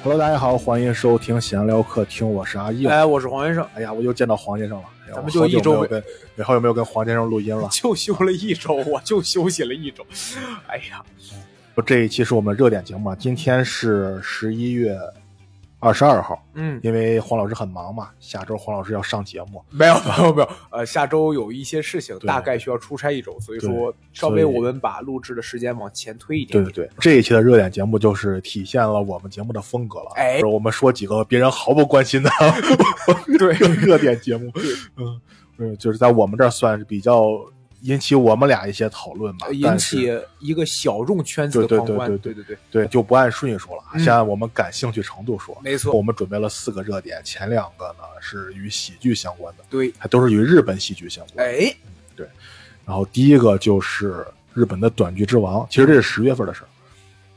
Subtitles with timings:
[0.00, 2.88] Hello，大家好，欢迎收听闲聊客厅，我是阿硬。
[2.88, 4.84] 哎，我是黄先生，哎呀，我又见到黄先生了。
[5.04, 6.04] 哎呀咱们就一周没没有跟，
[6.36, 7.68] 你好久没有跟黄先生录音了。
[7.72, 10.06] 就休了一周，我就休息了一周。
[10.66, 11.04] 哎呀，
[11.82, 14.98] 这一期是我们热点节目啊，今天是十一月
[15.80, 30.10] 二十二号，嗯，因为黄老师很忙嘛，下周黄老师要上节目，没有没有没有，呃，下周有一些事情，大概需要出差一周，所以说稍微我们把录制的时间往前推一点对对对，这一期的热点节目就是体现了我们节目的风格了。
[30.16, 32.30] 哎就是我们说几个别人毫不关心的
[33.38, 34.50] 对 热点节目，
[34.96, 35.20] 嗯
[35.58, 37.30] 嗯，就是在我们这儿算是比较
[37.82, 40.10] 引起我们俩一些讨论吧，呃引起
[40.40, 42.08] 一个小众圈子的对对狂欢。
[42.18, 44.00] 对对对对，对，就不按顺序说了，嗯。
[44.00, 45.56] 先按我们感兴趣程度说。
[45.62, 45.92] 没错。
[45.92, 51.46] 我们准备了四个热点，前两个呢是与喜剧相关的，对，还都是与日本喜剧相关。
[51.46, 51.74] 哎，
[52.16, 52.26] 对。
[52.84, 56.67] 然后第一个就是日本的短剧之王，其实这是十月份的事儿，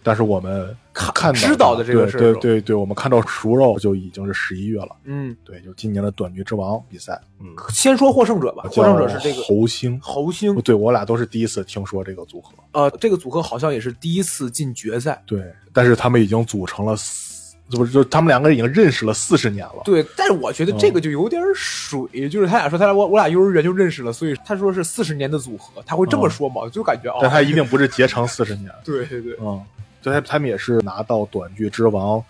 [0.03, 4.95] 但是我们看看到知道的这个事对是对对对，我们看到熟肉就已经是十一月了。
[5.03, 9.99] 嗯，对，就今年的短剧之王比赛，嗯，先说获胜者吧，获胜者是这个叫侯星。
[10.01, 15.21] 侯星，对我俩都是第一次听说这个组合，呃，这个组合好像也是第一次进决赛。
[15.25, 19.81] 对，但是他们已经组成了四，不是，就他们两个人已经认识了四十年了。
[19.85, 26.67] 对，但是我觉得这个就有点水，就是他俩说他俩我我俩幼儿园就认识了，所以他说是四十年的组合，他会这么说吗？
[26.69, 28.69] 就感觉啊，但他一定不是结成四十年。
[28.83, 29.63] 对对对，嗯，
[30.01, 32.23] 就他他们也是拿到短剧之王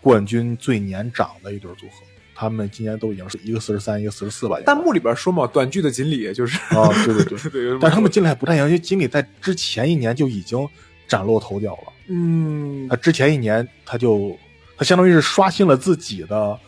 [0.00, 2.04] 冠军最年长的一对组合，
[2.34, 4.58] 他们今年都已经是一个四十三，一个四十四吧。
[4.64, 10.66] 弹幕里边说嘛，短剧的锦鲤就是，啊，对对对，但是他们说进来不太一样，因为锦鲤在之前一年就已经
[11.06, 11.92] 崭露头角了。
[12.08, 14.36] 嗯他之前一年他就
[14.76, 16.58] 他相当于是刷新了自己的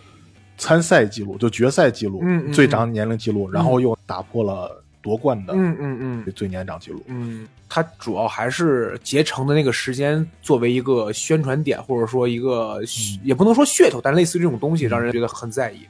[0.56, 7.05] 参赛记录，就决赛记录，嗯嗯最长年龄记录，然后又打破了夺冠的嗯嗯嗯最年长记录。
[7.09, 15.81] 嗯，他主要还是结成的那个时间作为一个宣传点，或者说一个嗯也不能说噱头，但类似于这种东西，让人觉得很在意。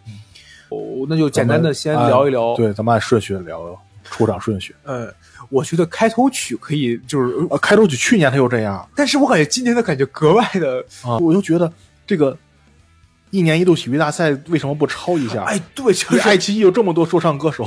[0.70, 2.56] 哦，那就简单的先聊一聊。
[2.56, 4.74] 对，咱们按顺序聊出场顺序。
[4.82, 5.14] 呃，
[5.48, 11.72] 我觉得开头曲可以就是，呃，开头曲去年他就这样但是我感觉今年的感觉格外的，啊，我就觉得
[12.04, 12.36] 这个
[13.30, 15.44] 一年一度喜剧大赛为什么不抄一下？
[15.44, 17.64] 哎，对，就爱奇艺有这么多说唱歌手，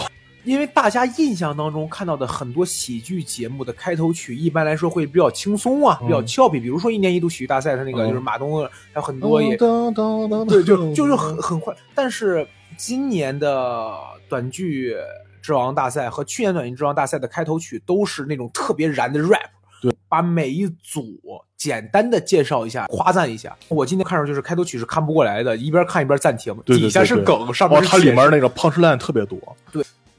[0.47, 6.57] 因为大家印象当中看到的很多喜剧节目的开头曲，一般来说会比较轻松啊，嗯比较俏皮。
[6.57, 11.75] 比如说一年一度喜剧大赛，它那个嗯就是马东，还有很多也噔噔噔对，就就是很很快。
[11.93, 12.47] 但是
[12.77, 13.93] 今年的
[14.29, 14.95] 短剧
[15.41, 19.49] 之王大赛和去年短剧之王大赛的开头曲都是那种特别燃的 rap，
[19.81, 21.19] 对，把每一组
[21.57, 23.53] 简单的介绍一下，夸赞一下。
[23.67, 29.37] 我今天看上就是开头曲是看不过来的，一边看一边暂停，对对对底下是梗，上面哦，是解释它里面那个 punch line 特别多，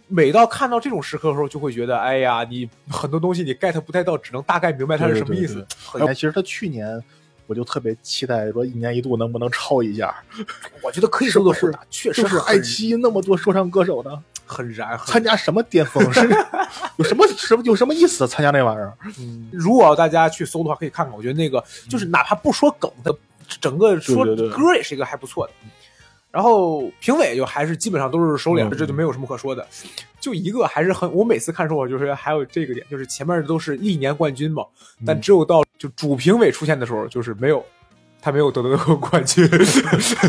[0.08, 5.66] 每到看到这种时刻的时候，就会觉得，哎呀，你很多东西你 get 不太到，只能大概明白它是什么意思
[6.00, 7.02] 哎，其实他去年
[7.46, 10.14] 我就特别期待说一年一度能不能超一下，
[10.82, 14.10] 我觉得可以说的混搭，确实是爱奇艺那么多说唱歌手呢，
[14.47, 14.97] 很燃。
[14.98, 16.20] 很参加什么巅峰是
[16.97, 18.26] 有什么什么有什么意思？
[18.26, 18.97] 参加那玩意儿？
[19.18, 21.14] 嗯，如果大家去搜的话，可以看看。
[21.16, 23.14] 我觉得那个就是哪怕不说梗的，
[23.60, 25.52] 整个说歌也是一个还不错的。
[26.31, 29.66] 然后评委就还是基本上都是收敛，嗯这就没有什么可说的。
[30.21, 34.65] 就一个还是很，我每次看的时候，我就是还有这个点，就是前面都是历年冠军嘛，
[35.06, 37.65] 但只有到就主评委出现的时候，就是没有。
[38.21, 39.49] 他没有得到过冠军，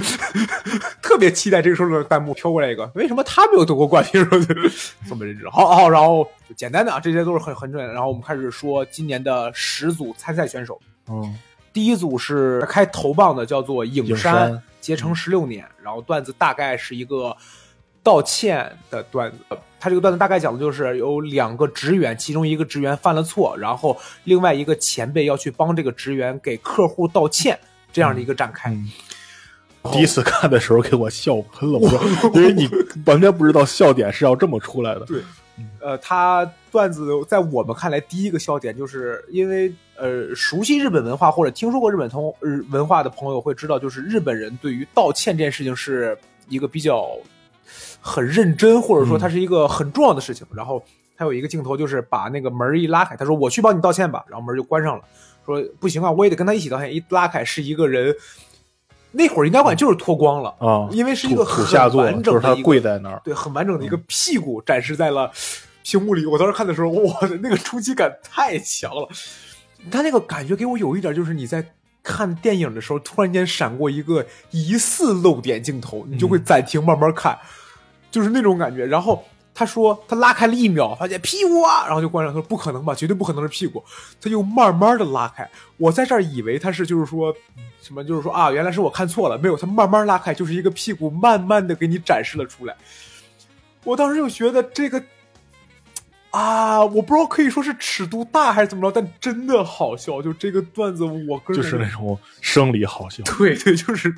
[1.02, 4.24] 特别期待这个时候的弹幕飘过来一个，为什么他没有得过冠军？
[5.10, 7.92] 这么认知，好好，然后就简单的啊，这些都是很很准的。
[7.92, 10.80] 然后我们开始说今年的十组参赛选手，
[11.10, 11.36] 嗯，
[11.74, 17.36] 第一组是开头棒的，叫做影山，结成十六年，然后段子大概是一个
[18.02, 19.38] 道歉的段子。
[19.80, 27.58] 他这个段子大概讲的就是有两个职员，其中一个职员犯了错，然后另外一个前辈要去帮这个职员给客户道歉，
[27.92, 28.72] 这样的一个展开。
[28.72, 28.92] 嗯
[29.94, 32.70] 第一次看的时候给我笑喷了，我说，因为你
[33.06, 35.06] 完全不知道笑点是要这么出来的。
[35.06, 35.22] 对
[35.80, 46.18] 呃，他段子在我们看来，第一个笑点就是因为呃，熟悉日本文化或者听说过日本通日文化的朋友会知道，就是日本人对于道歉这件事情是
[46.48, 47.10] 一个比较
[48.02, 50.48] 很认真，或者说它是一个很重要的事情。
[50.54, 50.84] 然后
[51.18, 55.04] 他有一个镜头就是把那个门一拉开，他说我去帮你道歉吧，然后门就关上了，
[55.46, 56.94] 说不行啊，我也得跟他一起道歉。
[56.94, 58.16] 一拉开是一个人，
[59.12, 61.66] 那会儿应该管就是脱光了啊，因为是一个很
[61.98, 63.22] 完整就是他的跪在那儿。
[63.26, 65.30] 对，很完整的一个屁股展示在了
[65.84, 66.26] 屏幕里。
[66.26, 69.08] 我当时看的时候，我的，那个冲击感太强了。
[69.90, 71.64] 他那个感觉给我有一点就是你在
[72.04, 77.38] 看电影的时候突然间闪过一个疑似露点镜头，你就会暂停慢慢看，
[78.12, 78.86] 就是那种感觉。
[78.86, 79.24] 然后
[79.54, 82.34] 他说他拉开了一秒，发现屁股啊，然后就关上。
[82.34, 83.84] 他说不可能吧，绝对不可能是屁股。
[84.22, 87.34] 他又慢慢的拉开，我在这儿以为他是就是说
[87.82, 92.76] 什么，就是说啊，原来是我看错了，没有，他慢慢拉开，就是一个屁股慢慢的给你展示了出来。
[93.84, 95.04] 我当时就觉得这个。
[96.32, 100.22] 啊，我不知道可以说是尺度大还是怎么着，但真的好笑。
[100.22, 103.24] 就这个段子，我个人就是那种生理好笑。
[103.24, 104.16] 对对，就是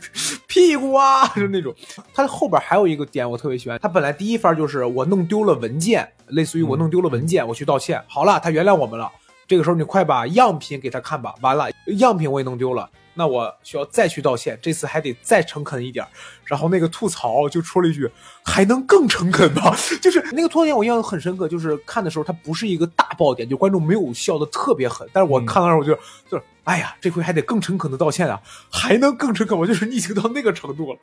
[0.47, 1.73] 屁股啊，就那种。
[2.13, 8.01] 它后边还有一个点我特别喜欢，他本来第一番就是我弄丢了文件，类似于我弄丢了文件，我去道歉。
[8.07, 9.09] 好了，他原谅我们了。
[9.47, 11.33] 这个时候你快把样品给他看吧。
[11.41, 12.89] 完了，样品我也弄丢了。
[13.13, 16.05] 那我需要再去道歉，这次还得再诚恳一点。
[16.45, 18.09] 然后那个吐槽就说了一句
[18.43, 25.07] ：“还能更诚恳吗？” 就是那个吐槽点我印象很深刻，就是看的时候它不是一个大爆点，就观众没有笑的特别狠。
[25.13, 25.93] 但是我看到时候我就
[26.29, 30.99] 就是，哎呀，这回还得更诚恳的道歉啊，还能更诚恳我就是逆行到那个程度了，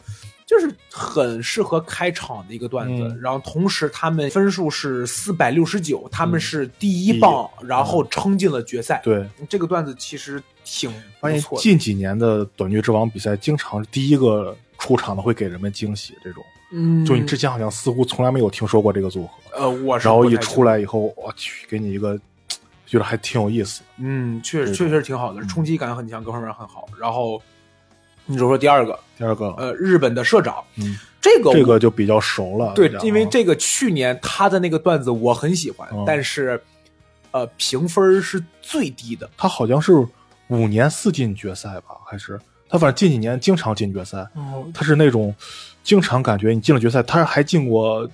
[0.47, 3.19] 就是很适合开场的一个段子。
[3.23, 9.01] 然后同时他们分数是四百六十九，他们是第一棒，然后撑进了决赛。
[9.03, 10.43] 对，这个段子其实。
[10.70, 16.15] 挺发现近几年的短剧之王比赛，经常第一个出场的会给人们惊喜。
[16.23, 19.32] 这种，嗯，就你之前好像似乎从来没有听说过这个组合。
[19.56, 22.20] 呃，我然后一出来以后，我去，给你一个，
[22.87, 23.81] 觉得还挺有意思。
[23.97, 26.87] 嗯，确实确实挺好的，冲击感很强，各方面很好。
[27.00, 27.43] 然后，
[28.26, 32.75] 你就说第二个，第二个，呃，日本的社长，嗯，这个这个就比较熟了。
[32.75, 36.61] 对，因为这个去年他的那个段子我很喜欢，但是，
[37.31, 39.29] 呃，评分是最低的。
[39.37, 40.06] 他好像是。
[40.49, 44.27] 五年四进决赛吧，还是他反正近几年经常进决赛。
[44.75, 45.35] 他是那种
[45.83, 48.09] 经常感觉你进了决赛，他还进过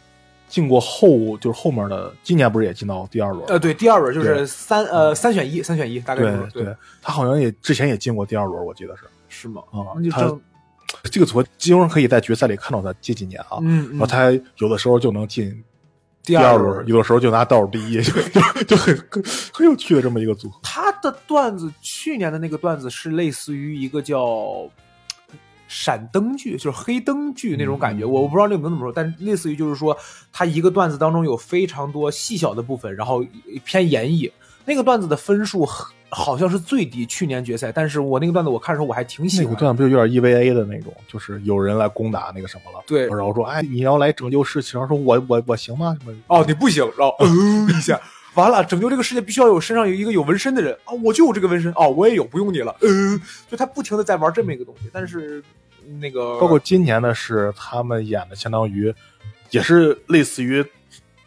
[0.48, 3.44] 进过后就是后面的，今年不是也进到第二轮？
[3.46, 6.76] 呃，对，第二轮就是三呃三选一，三选一，大概对对。
[7.02, 9.62] 他好像也之前也进过第二轮，我记得是是吗？
[9.70, 10.30] 啊，他
[11.10, 13.58] 这个组合几乎可以在决赛里看到他这几年啊，
[13.90, 15.62] 然后他有的时候就能进。
[16.26, 18.96] 第二轮有的时候就拿倒数第一，就 就就很
[19.52, 20.58] 很有趣的这么一个组合。
[20.62, 24.68] 他的段子去年的那个段子是类似于一个叫
[25.68, 28.04] 闪灯剧，就是黑灯剧那种感觉。
[28.04, 29.96] 我我不知道那个名怎么说，但类似于就是说，
[30.32, 33.24] 他一个段子当中有非常多细小的部分，然后
[33.64, 34.30] 偏演绎。
[34.66, 35.66] 那个段子的分数
[36.08, 37.70] 好像是最低，去年决赛。
[37.70, 39.44] 但是我那个段子我看的时候我还挺喜欢。
[39.44, 42.82] 那个段子不就有点 EVA 的那种，就是有人来攻打那个什么了？
[42.86, 46.16] 对，然后说：“哎，你要来拯救世界？”说：“我我我行吗？”什么？
[46.28, 48.00] 哦，你不行，然后嗯 一下，
[48.34, 50.92] 完了，拯救这个世界必须要有身上有一个有纹身的人啊！
[51.02, 52.74] 我就有这个纹身哦，我也有，不用你了。
[52.80, 53.20] 嗯，
[53.50, 55.42] 就他不停的在玩这么一个东西，但是
[56.00, 58.92] 那个包括今年呢是他们演的，相当于
[59.50, 60.64] 也是类似于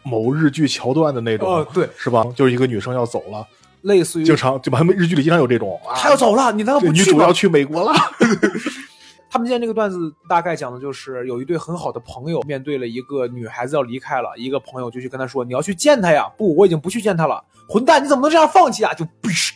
[0.02, 2.24] 某日剧桥段的那种，对，是吧？
[2.36, 3.46] 就是一个女生要走了。
[3.82, 7.94] 类似于经常就把他们日剧里经常有这种，他要走了，你难道不去女主要去美国了。
[9.30, 17.44] 他们今天这个段子大概讲的就是有一对很好的朋友，面对了一个女孩子要离开了，一个朋友就去跟他说：“你要去见她呀？”不，我已经不去见她了。
[17.68, 18.94] 混蛋，你怎么能这样放弃啊？
[18.94, 19.06] 就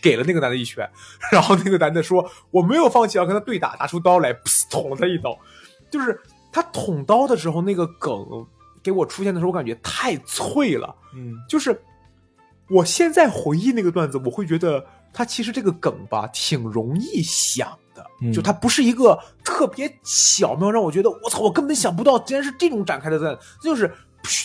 [0.03, 0.89] 给了那个男的一拳，
[1.31, 4.33] 然后那个男的说：“我没有放弃，要跟他对打，拿出刀来，
[4.71, 5.39] 捅了他一刀。”
[5.91, 6.21] 就是
[6.53, 8.47] 他捅刀的时候，那个梗
[8.83, 10.95] 给我出现的时候，我感觉太脆了。
[11.15, 11.81] 嗯，就是。
[12.71, 14.83] 我现在回忆那个段子，我会觉得
[15.13, 23.91] 他其实这个梗吧挺容易想的，就他不是一个特别巧妙，让我觉得我操，我根本想不到竟然是这种展开的段子，就是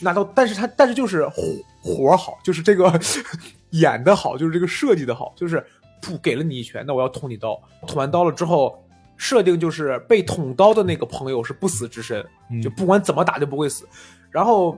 [0.01, 1.43] 拿到，但是他但是就是活
[1.81, 2.91] 活好，就是这个
[3.71, 5.65] 演的好，就是这个设计的好，就是
[6.01, 8.83] 噗给了你一拳，那我要捅你刀，捅完刀了之后，
[9.17, 12.25] 设定就是被捅刀的那个朋友是不死之身，
[12.61, 13.87] 就不管怎么打就不会死，
[14.31, 14.77] 然后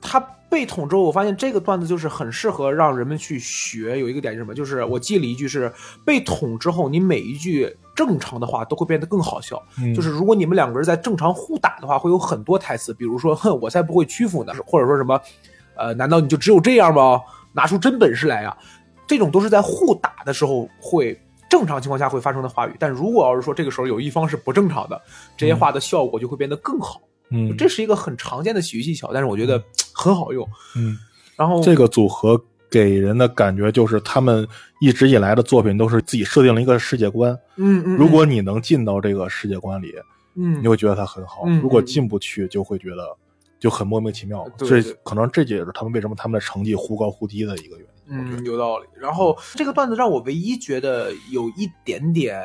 [0.00, 0.34] 他。
[0.50, 3.98] 被捅之后，我发现这个段子就是很适合让人们去学。
[3.98, 4.54] 有一个点是什么？
[4.54, 5.70] 就是我记了一句是：
[6.06, 9.60] 被捅之后，你每一句正常的话都会变得更好笑。
[9.92, 15.20] 就是如果你们两个人在正常互打的话，会有很多台词，比如说“哼，我才不会屈服呢”，或者说什么
[15.74, 17.20] “呃，难道你就只有这样吗？
[17.52, 18.56] 拿出真本事来呀！”
[19.04, 22.76] 这种都是在互打的时候会正常情况下会发生的话语。
[22.78, 25.02] 但如果要是说这个时候有一方是不正常的，
[25.36, 27.00] 这些话的效果就会变得更好。
[27.30, 29.60] 嗯，这是一个很常见的喜剧技巧，但是我觉得
[29.92, 30.48] 很好用。
[30.76, 30.96] 嗯，
[31.36, 32.40] 然后这个组合
[32.70, 34.46] 给人的感觉就是他们
[34.80, 37.32] 一直以来的作品都是自己设定了一个世界观。
[37.56, 39.94] 嗯嗯，如果你能进到这个世界观里，
[40.34, 43.16] 嗯，你会觉得它很好；如果进不去，就会觉得
[43.58, 44.46] 就很莫名其妙。
[44.58, 47.86] 这可能这也是他们为什么他们的成绩忽高忽低的一个原因。
[48.10, 48.86] 嗯，有道理。
[48.94, 52.40] 然后这个段子让我唯一觉得有一点点。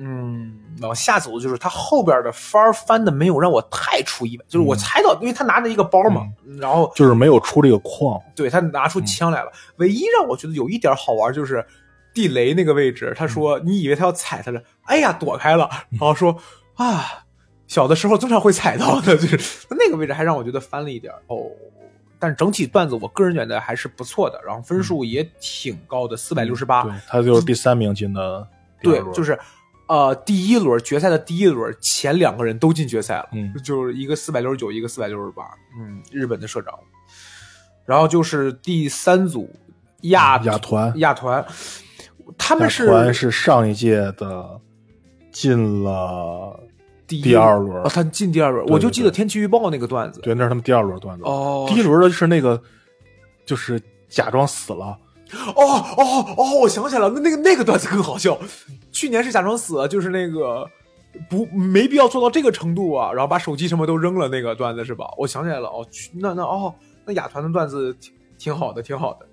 [0.00, 6.22] 嗯，往下走就是他后边的番儿翻的没有让我太出意外，就是我猜到，因为他拿着一个包嘛，
[6.60, 9.50] 然后就是没有出这个框，对他拿出枪来了。
[9.78, 11.66] 唯一让我觉得有一点好玩就是，
[12.14, 16.36] 地雷那个位置，他说你以为他要踩他了，哎呀躲开了，然后说
[16.76, 17.24] 啊，
[17.66, 21.38] 小的时候经常会踩到的，就是那个位置还让我觉得翻了一点哦。
[22.20, 26.82] 但是整体段子我个人觉得还是不错的，然后分数也挺高的，四百六十八。
[26.84, 28.46] 对，他就是第三名进的。
[28.80, 29.36] 对，就是
[29.88, 35.42] 呃第一轮决赛的第一轮前两个人都进决赛了，嗯，就是一个四百六十九，一个四百六十八，
[35.78, 36.72] 嗯，日本的社长。
[37.84, 39.50] 然后就是第三组
[40.02, 41.44] 亚亚团亚团，
[42.36, 44.60] 他们是团是上一届的
[45.32, 46.60] 进了。
[47.06, 50.20] 第二轮，他进第二轮，我就记得天气预报那个段子。
[50.20, 51.24] 对，那是他们第二轮段子。
[51.24, 52.62] 哦，第一轮的是那个，
[53.46, 53.80] 就是
[54.10, 54.94] 假装死了。
[55.54, 55.62] 哦
[55.96, 58.38] 哦哦，我想起来了，那那个那个段子更好笑。
[58.90, 60.68] 去年是假装死，就是那个
[61.28, 65.08] 不没必要做到这个程度啊，然后把手机什么都扔了那个段子是吧？
[65.16, 69.26] 我想起来了，哦，去那那哦，那亚团的段子挺挺好的，挺好的。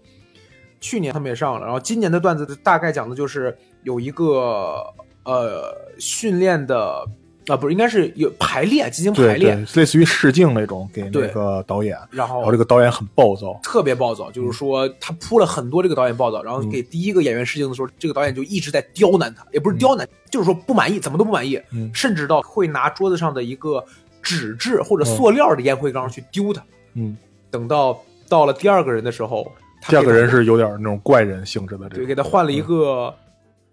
[0.80, 4.86] 去年他们也上了，然后今年的段子大概讲的就是有一个
[5.24, 7.06] 呃训练的。
[7.48, 11.98] 啊，不是，应该是有排列，进行排列，类似于试镜那种，给那个导演。
[12.10, 21.62] 然后，然后这个导演很暴躁，特别暴躁，就是说他铺了很多这个导演暴躁，然后给第一个演员试镜的时候，这个导演就一直在刁难他，也不是刁难，就是说不满意，怎么都不满意，
[21.94, 23.84] 甚至到会拿桌子上的一个
[24.24, 26.64] 纸质或者塑料的烟灰缸去丢他。
[26.96, 27.16] 嗯，
[27.52, 29.52] 等到到了第二个人的时候，
[29.88, 33.14] 第二个人是有点那种怪人性质的，对，给他换了一个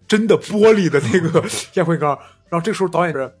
[0.07, 2.09] 真的玻璃的那个 烟灰缸，
[2.49, 3.31] 然后这时候导演是。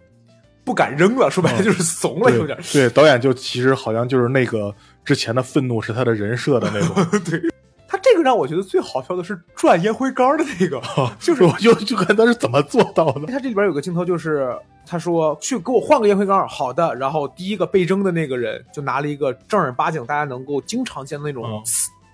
[0.65, 2.57] 不敢扔了，说白了就是怂了，有点。
[2.71, 6.95] 对，导演就其实好像就是那个之前的愤怒是他的人设的那种。
[7.25, 7.41] 对，
[7.87, 10.81] 他这个让我觉得最好笑的是转烟灰缸的那个，
[11.19, 13.25] 就是我就就看他是怎么做到的。
[13.27, 16.95] 他这里边有个镜头，就是他说去给我换个烟灰缸，好的。
[16.95, 21.61] 然后第一个被扔的那个人就拿了一个正儿八经大家能够经常见的那种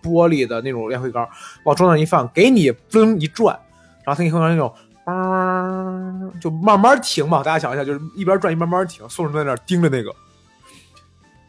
[0.02, 1.28] 玻璃的那种烟灰缸，
[1.66, 3.56] 往桌上一放，给你嘣一转，
[4.04, 4.74] 然后他烟灰缸那种。
[5.10, 10.14] 啊，就慢慢停嘛，大家想一下，就是一边转一边慢慢停，宋人在那盯着那个。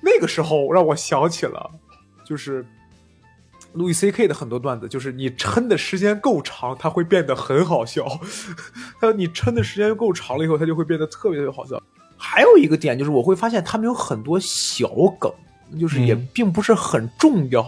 [0.02, 1.70] 那个时候让我想起了，
[2.24, 2.64] 就是
[3.74, 8.06] 路易 C K 的很多段子，就是你撑的时间够长，它会变得很好笑。
[9.00, 11.80] 他你撑的时间够长了以后，它就会变得特别特别好笑。
[12.16, 14.88] 还有一个点就是，我会发现他们有很多小
[15.18, 15.30] 梗，
[15.78, 17.62] 就是也并不是很重要。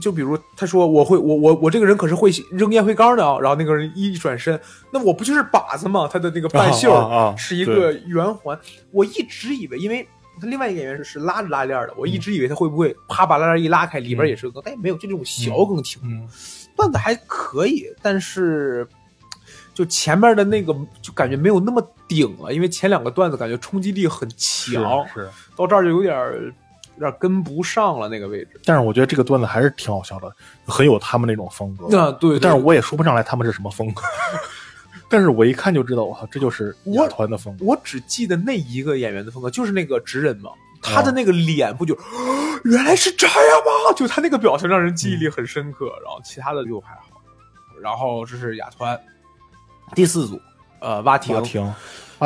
[0.00, 4.58] 就比如他说我会我我我这个人可是会扔烟灰缸的啊，然后那个人一转身，
[4.92, 6.08] 那我不就是靶子吗？
[6.12, 8.56] 他的那个半袖是一个圆环，
[8.92, 10.06] 我一直以为，因为
[10.40, 16.00] 他另外一个演员是是拉着拉链的，我一直以为他会不会啪把拉链一拉开，里边也是个梗，但也没有，就这种小梗挺
[16.76, 18.86] 段子还可以，但是
[19.74, 26.54] 就前面的那个就感觉没有那么顶了，因为前两个段子感觉冲击力很强，是到这儿就有点。
[27.00, 30.30] 有点跟不上了那个位置，但是我觉得这个段子还是挺好笑的，
[30.66, 31.98] 很有他们那种风格。
[31.98, 34.02] 啊，对，但是我也说不上来他们是什么风格，
[35.08, 37.64] 但是我一看就知道，我操，这就是我团的风格。
[37.64, 40.50] 我只记得那一个演员的风格，就是那个直人嘛，
[40.82, 41.96] 他的那个脸不就
[42.64, 43.94] 原来是这样吗？
[43.96, 47.22] 就他那个表情让人记忆力很深刻，然后其他的就还好。
[47.80, 49.00] 然后这是雅团
[49.94, 50.38] 第四组，
[50.80, 51.34] 呃，蛙艇。
[51.34, 51.74] 蛙亭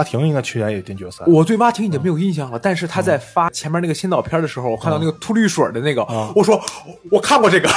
[0.03, 1.25] 应该去年也进决赛。
[1.27, 6.03] 我对蛙婷已经没有印象了，但是她在发前面那个先导片的时候，我看到那个吐绿水的那个，
[6.35, 6.61] 我说
[7.11, 7.69] 我看过这个，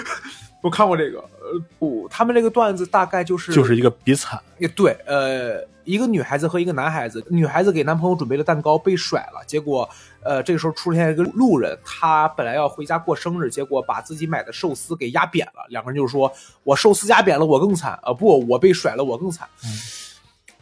[0.62, 1.18] 我看过这个。
[1.50, 4.38] 呃，不，他们这个段子大概就是就是一个比惨。
[4.58, 9.88] 也对，呃，一个女孩子和一个男孩子，女孩子给男朋友准备了蛋糕被甩了，结果
[10.22, 16.30] 呃这个时候出现一个路人，他本来要回家过生日，结果把自己买的寿司给压扁了，两个人就是说
[16.64, 19.48] 我寿司压扁了我更惨啊，不，我被甩了我更惨。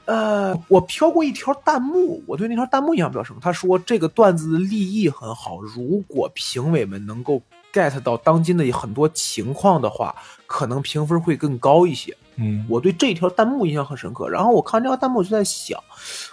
[0.07, 3.37] 呃，我飘过一条弹幕，我对那条弹幕印象比较深。
[3.41, 10.15] 他说这个段子的立意很好，如果评委们能够 get 到当今的很多情况的话，
[10.47, 12.17] 可能评分会更高一些。
[12.37, 14.29] 嗯，我对这条弹幕印象很深刻。
[14.29, 15.83] 然后我看这条弹幕，我就在想，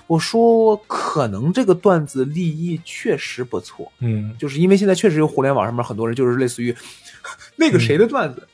[0.06, 3.92] 我说可能这个段子立意确实不错。
[4.00, 6.76] 嗯，就是因为现在确实有互联网上面很多人就是类似于
[7.56, 8.48] 那个谁的段子，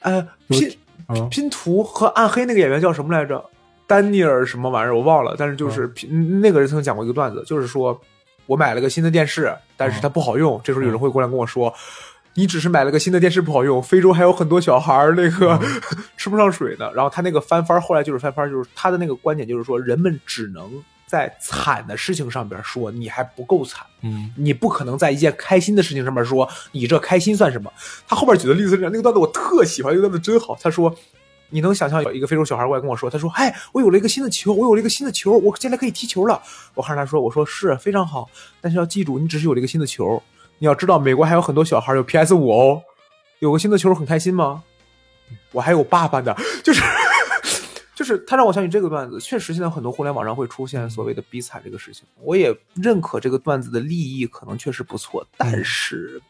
[0.00, 0.76] 呃，拼
[1.30, 3.42] 拼图和暗黑那个演员叫什么来着？
[3.90, 5.92] 丹尼尔什么玩意儿我忘了，但是就是
[6.40, 8.00] 那个人曾经讲过一个段子，就是说
[8.46, 10.60] 我买了个新的电视，但是它不好用。
[10.62, 11.74] 这时候有人会过来跟我说
[12.34, 15.58] ：“你只是买了个新的电视不好用，非洲还有很多小孩儿那个
[16.16, 20.70] 吃不上水呢。”然后他那个翻番后来就是翻番，就是他的那个观点就是说，人们只能
[21.04, 27.68] 在惨的事情上边说你还不够惨，嗯，你不可能在一件开心的事情上面说你这开心算什么。
[28.06, 30.56] 他后边举的例子是这样，那个段子我特喜欢，那个段子真好。
[30.62, 30.94] 他说。
[31.50, 36.40] 你能想象有一个非洲小孩过来跟我说，他说：“嗨，我有了一个新的球，我有了一个新的球，我现在可以踢球了。”
[36.74, 38.28] 我看着他说：“我说是非常好，
[38.60, 40.22] 但是要记住，你只是有了一个新的球。
[40.58, 42.82] 你要知道，美国还有很多小孩有 PS 五哦，
[43.38, 44.62] 有个新的球很开心吗？
[45.52, 46.82] 我还有爸爸呢， 就是
[47.94, 56.20] 就是他让我想起这个段子，确实现在很多互联网上会出现所谓的逼惨这个事情，我也认可这个段子的利益可能确实不错，但是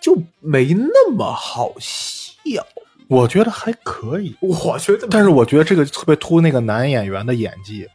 [0.00, 2.66] 就没那么好笑。
[3.08, 7.86] 我觉得还可以，我觉得，但是我觉得这个特别突那个男演员的演技，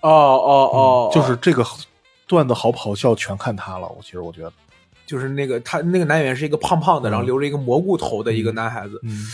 [0.00, 1.64] 哦哦哦，就是这个
[2.26, 3.88] 段子好不好笑全看他了。
[3.88, 4.52] 我其实我觉得，
[5.06, 9.00] 就是那个他那个男演员是一个胖胖的，然后留着一个蘑菇头的一个男孩子。
[9.02, 9.26] 嗯，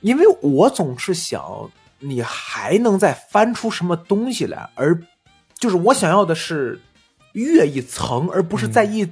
[0.00, 4.70] 因为我总是想，你还能再翻出什么东西来？
[4.74, 4.98] 而
[5.58, 6.80] 就是我想要的是
[7.32, 9.06] 越一层，而不是在一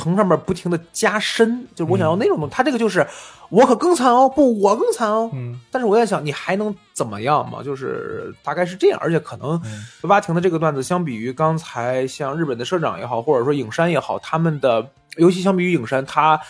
[0.00, 1.66] 层上面不停的加深。
[1.74, 3.06] 就是我想要那种东西，他这个就是
[3.48, 5.30] 我可更惨哦，不，我更惨哦。
[5.32, 7.62] 嗯，但是我在想，你还能怎么样嘛？
[7.62, 9.60] 就是大概是这样，而且可能
[10.02, 14.86] 蛙亭的这个段子，相比于刚才像日本的社长也好，或者说影山也好，他们的
[15.16, 16.40] 尤其相比于影山，他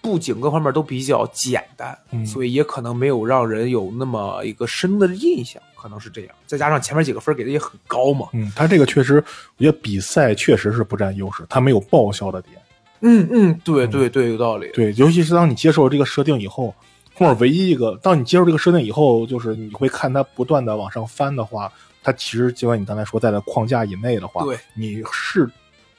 [0.00, 6.34] 布景各方面都比较简单，嗯所以也可能没有让人有那么一个深的印象，可能是这样。
[6.46, 9.16] 再加上前面几个分给的也很高嘛，嗯，他这个确实，
[9.56, 12.57] 我觉得比赛确实是不占优势，他没有爆笑的点。
[13.00, 14.70] 嗯嗯，对对对，有道理。
[14.72, 16.74] 对，尤其是当你接受了这个设定以后，
[17.14, 25.48] 或者唯一一个，当你接受这个设定以后，就是你会看它不断的往上翻的话，它其实就像你刚才说，在的框架以内的话，对，你是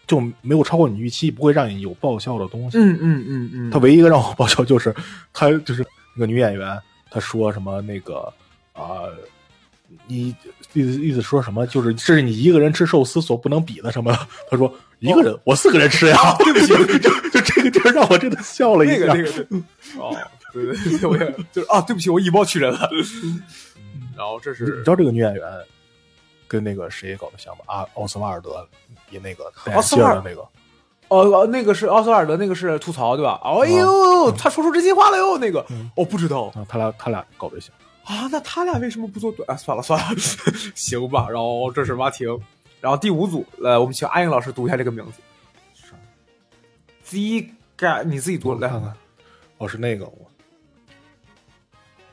[0.07, 2.77] 就没有超过你预期，不会让你有爆笑的东西。
[2.77, 4.93] 嗯嗯嗯嗯，他唯一一个让我爆笑就是
[5.33, 6.77] 他就是那个女演员，
[7.09, 8.31] 她说什么那个
[8.73, 9.03] 啊、
[10.07, 10.33] 你
[10.73, 11.67] 意思意思说什么？
[11.67, 14.17] 就是这是你一个人吃寿司所不能比的什么？
[14.49, 16.17] 他说一个人，我四个人吃呀。
[16.39, 19.13] 对不起，就就这个地儿让我真的笑了一下。
[19.13, 20.15] 那个那个哦，
[20.53, 22.89] 对对对，我也就是啊，对不起，我以貌取人了。
[24.17, 25.43] 然后这是你知道这个女演员
[26.47, 27.63] 跟那个谁搞的像吗？
[27.67, 28.67] 啊，奥斯瓦尔德
[29.09, 30.41] 比那个奥斯瓦尔希尔的那个，
[31.07, 33.39] 哦哦，那个是奥斯瓦尔德，那个是吐槽对吧？
[33.43, 37.71] 哎呦，他说出真心话了哟，那个嗯我不知道啊，他俩他俩搞对象。
[38.03, 39.47] 啊，那他俩为什么不做短？
[39.47, 40.05] 啊，算了算了，
[40.75, 41.27] 行吧。
[41.29, 42.27] 然后这是马婷，
[42.81, 45.21] 然后第五组，呃，我们请阿英老师读一下这个名字。
[47.03, 48.69] Z 嘎，你自己读来。
[48.69, 48.93] 看看，
[49.57, 50.31] 哦，是那个我，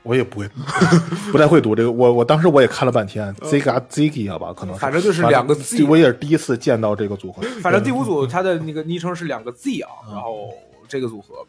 [0.02, 0.48] 我也不会，
[1.30, 1.92] 不太会读这个。
[1.92, 7.42] 我我当时我也看了半天，Ziga Ziggy 吧，可能是，反正就是两个 Z 我也是第一次见到这个组合。
[7.60, 10.52] 反正第五组他的那个昵称是两个 Z 啊，然后
[10.88, 11.46] 这个组合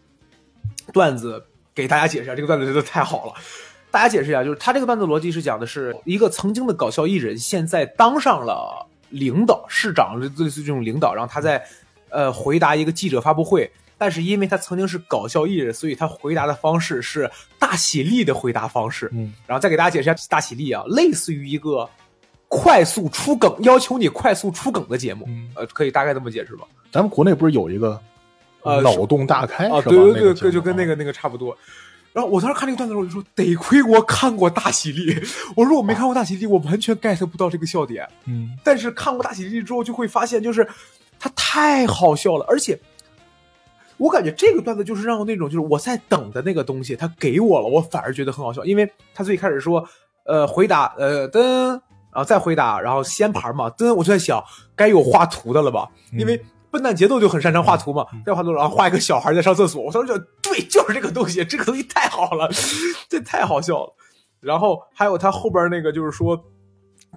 [0.92, 3.34] 段子给大家解释一下，这个段子真的太好了。
[3.90, 11.64] 大家解释一下，就是他这个段子逻辑是讲的是一个曾经的搞笑艺人，现在当上了领导、市长，类似于这种领导，然后他在
[12.10, 19.10] 呃回答一个记者发布会，但是因为他曾经是搞笑艺人，所以他回答的方式是大喜力的回答方式。
[19.14, 21.90] 嗯，然后再给大家解释一下大喜力啊，类似于一个
[22.48, 26.66] 快速出梗，要求你快速出梗的节目，嗯呃，可以大概这么解释吧？
[26.92, 28.00] 咱们国内不是有一个
[28.62, 31.56] 呃脑洞大开啊，对对对，就跟那个那个差不多。
[32.14, 35.16] 然后我当时看这个段子的时候，我就说得亏我看过大喜力。
[35.56, 38.08] 我说我没看过大喜力，我完全 get 不到这个笑点。
[38.26, 40.68] 嗯但是看过大喜力之后，就会发现，就是
[41.20, 42.80] 它太好笑了，而且
[43.98, 49.88] 我感觉这个段子就是让我那种就是我在等的那个东西，他给我了，我反而觉得很好笑，因为他最开始说，
[50.26, 51.80] 呃，回答，呃，噔，然
[52.14, 54.44] 后再回答，然后先盘嘛，噔，我就在想，
[54.76, 55.88] 该有画图的了吧？
[56.12, 56.40] 嗯因为
[56.78, 62.50] 笨蛋节奏就很擅长画图嘛，在画图，然后画一个小孩在上厕所，我当时就对， 就是这个东西，这个东西太好了，
[63.10, 63.94] 这太好笑了。
[64.40, 66.42] 然后还有他后边那个就是说。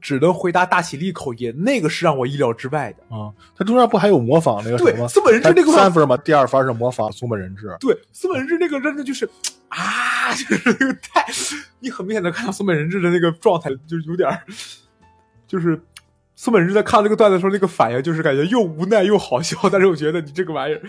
[0.01, 3.15] 只能回答大喜力口音，那个是让我意料之外的。
[3.15, 4.91] 啊，他中间不还有模仿那个什么？
[4.93, 7.77] 对松本人志那个他三分嘛，第二分是模仿松本人志。
[7.81, 9.29] 对，松本人志那个真的就是
[9.69, 11.27] 啊，就是那个太，
[11.81, 14.31] 你很明显的看到松本人志的那个状态，就是有点，
[15.47, 15.79] 就是
[16.41, 20.81] 松本人在看这个段子的时候，那个反应就是感觉又无奈又好笑，但是我觉得你这个玩意儿。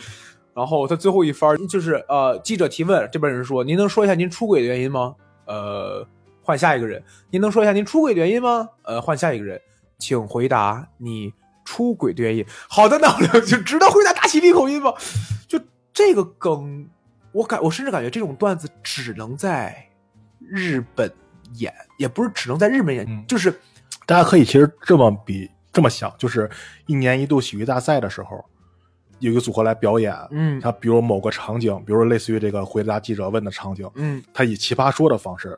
[0.54, 5.14] 然后他最后一番就是呃，记者提问，这边人说：“您能说一下您出轨的原因吗？”
[5.46, 6.08] 呃，
[6.42, 8.70] 换下一个人，您能说一下您出轨的原因吗？
[8.84, 9.60] 呃，换下一个人，
[10.00, 11.34] 请回答你
[11.66, 12.46] 出轨的原因。
[12.70, 14.94] 好的，那我就只能回答大喜力口音吧。
[15.50, 15.60] 就
[15.92, 16.88] 这个梗，
[17.34, 19.76] 我感我甚至感觉这种段子只能在
[20.40, 21.12] 日本
[21.56, 23.54] 演，也不是只能在日本演，嗯就是
[24.06, 26.50] 大家可以其实这么比这么想，就是
[26.86, 28.44] 一年一度喜剧大赛的时候，
[29.20, 35.50] 有一个组合来表演，嗯他比如某个场景，比如说类似于这个回答记者问的场景，嗯他以奇葩说的方式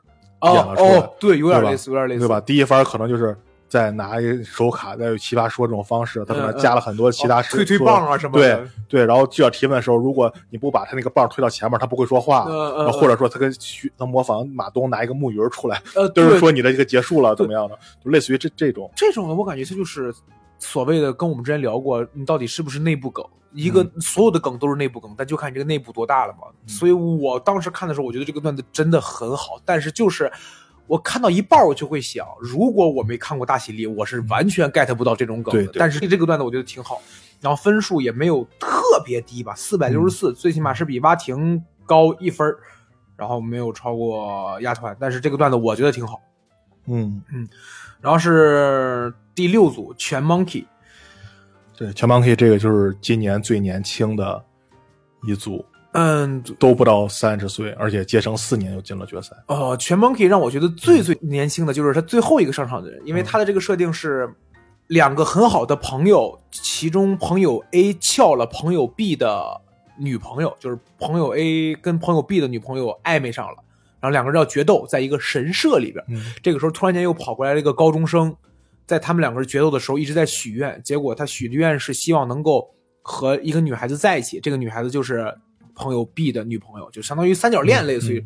[0.41, 2.41] 演哦了出来，哦，对，有点类似，有点类似，对吧？？
[2.41, 3.36] 第一番可能就是
[3.73, 9.03] 再拿一手卡，再有奇葩说这种方式，他可能加了很多其他哦推推棒啊什么对的，对。
[9.03, 18.91] 然后记者提问的时候，如果你不把他那个棒推到前面，他不会说话，嗯嗯然后或者说他跟徐他模仿马东拿一个木鱼儿出来，呃， 就是说你的这个结束了怎么样的，就类似于这这种。
[18.95, 20.13] 这种我感觉它就是
[20.59, 23.25] 所谓的跟我们之前聊过，你到底是不是内部梗？
[23.55, 26.47] 一个所有的梗都是内部梗，但就看你这个内部多大了嘛。
[26.67, 30.31] 所以我当时看的时候，我觉得这个段子真的很好，但是就是
[30.85, 35.71] 我看到一半，我就会想，如果我没看过大喜力，我是完全 get 不到这种梗的。
[35.75, 37.01] 但是这个段子我觉得挺好，
[37.39, 42.53] 然后分数也没有特别低吧，四百六十四，最起码是比蛙亭高一分
[43.15, 46.21] 然后没有超过鸭团，但是这个段子我觉得挺好。
[46.87, 47.47] 嗯嗯，
[48.01, 50.65] 然后是第六组全 Monkey。
[51.77, 54.43] 对，全 Monkey 这个就是今年最年轻的
[55.23, 59.36] 一组，嗯，都不到三十岁，而且结成四年就进了决赛。
[59.47, 64.29] 哦，全 Monkey 让我觉得最最年轻的就是他最后一个上场的人，因为他的这个设定是
[64.88, 69.62] 两个很好的朋友，其中朋友 A 撬了朋友 B 的
[69.97, 73.56] 女朋友，就是朋友 A 跟朋友 B 的女朋友暧昧上了，
[73.99, 76.03] 然后两个人要决斗，在一个神社里边，
[76.41, 78.36] 这个时候突然间又跑过来了一个高中生。
[78.86, 80.79] 在他们两个人决斗的时候，一直在许愿。
[80.84, 82.69] 结果他许的愿是希望能够
[83.01, 84.41] 和一个女孩子在一起。
[84.41, 85.34] 这个女孩子就是
[85.75, 88.25] 朋友 B 的女朋友，就相当于三角恋，类似于。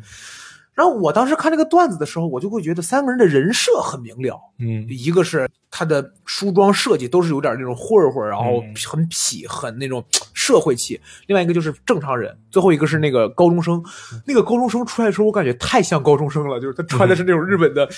[0.74, 4.38] 然后我当时看这个段子的时候，我就会觉得三个人的人设很明了。
[4.58, 11.00] 嗯，一个是他的梳妆设计都是有点那种混混，然后很痞，很那种社会气。
[11.26, 12.38] 另外一个就是正常人。
[12.50, 13.82] 最后一个是那个高中生。
[14.26, 17.88] 那个高中生出来的时候，我感觉太像高中生了，就是他穿的是那种日本的。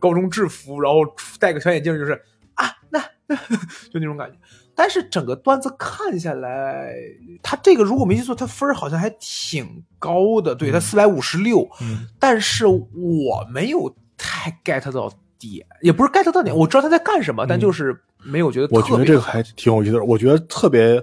[0.00, 1.00] 高中制服，然后
[1.40, 2.12] 戴个小眼镜，就是
[2.54, 3.00] 啊，那
[3.90, 4.38] 就那种感觉。
[4.80, 6.94] 但是整个段子看下来，
[7.42, 11.68] 他这个如果没记错，他分好像还挺高的，对他四百五十六。
[12.16, 18.68] 但是我没有太 get 到点，也不是 get 到点，我知道他在干什么，但就是没有觉得。
[18.70, 20.04] 我觉得这个还挺有意思的。
[20.04, 21.02] 我觉得特别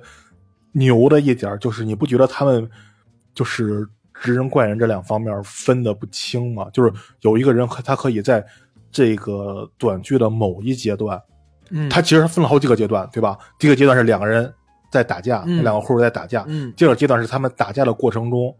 [0.71, 2.69] 牛的一点就是，你不觉得他们
[3.33, 6.69] 就是直人怪人这两方面分的不清吗？
[6.71, 8.45] 就是有一个人，他可以在。
[8.91, 11.21] 这个短剧的某一阶段，
[11.75, 13.37] 嗯，它其实分了好几个阶段，对吧？
[13.59, 14.51] 第一个阶段是两个人
[14.89, 18.55] 在打架，两个护士在打架，嗯，第二个阶段是他们打架的过程中，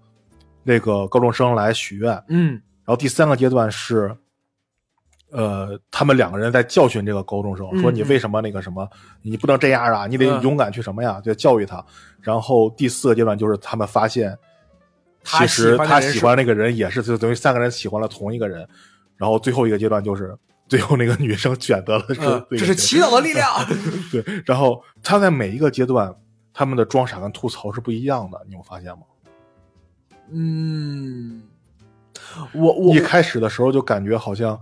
[0.64, 2.52] 那个高中生来许愿，嗯，
[2.84, 4.14] 然后第三个阶段是，
[5.32, 8.86] 呃，他们两个人在教训这个高中生，说你为什么那个什么，
[9.22, 11.84] 你不能这样啊，你得勇敢去什么呀，就教育他。
[12.22, 14.38] 然后第四个阶段就是他们发现，
[15.24, 18.68] 其实他喜欢那个人也是，就等于三个人喜欢了同一个人。
[19.18, 20.36] 然后最后一个阶段就是
[20.68, 23.48] 最后那个女生选择了是，这是祈祷的力量。
[24.12, 26.14] 对，然后他在每一个阶段，
[26.54, 29.04] 他们的装傻跟吐槽是不一样的，你有发现吗？
[30.32, 31.44] 嗯，
[32.52, 34.60] 我我一开始的时候就感觉好像，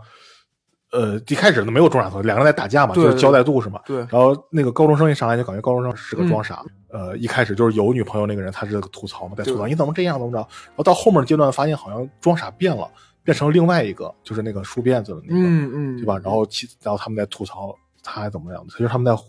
[0.92, 3.80] 呃，一开始都没有装傻，两个人在打架嘛，就是交代度是嘛。
[3.86, 4.00] 对。
[4.10, 12.86] 然后那个高中生一上来就感觉高中生是个装傻，呃，一开始就是有女朋友那个人他是个吐槽嘛，在吐槽你怎么这样怎么着，然后到后面阶段发现好像装傻变了。
[13.24, 16.20] 变成另外一个，就是那个梳辫子的那个，嗯嗯，对吧？
[16.24, 19.22] 然后其然后他们在吐槽他还怎么样的，其实他们在，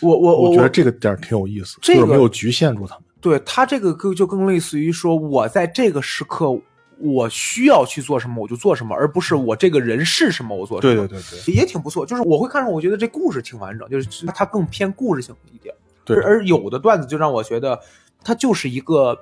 [0.00, 3.04] 我我我觉得这个点挺有意思，就是没有局限住他们。
[3.20, 6.56] 对他这个更就更类似于说，我在这个时刻
[6.98, 10.94] 我需要去做什么，我就做什么，而不是我这个人是什么，我做什么。
[10.94, 12.06] 对对对对，也挺不错。
[12.06, 15.74] 就是我会看上，我觉得这故事挺完整，就是它更偏故事性一点。
[16.04, 17.78] 对，而有的段子就让我觉得
[18.22, 19.18] 它就是一个。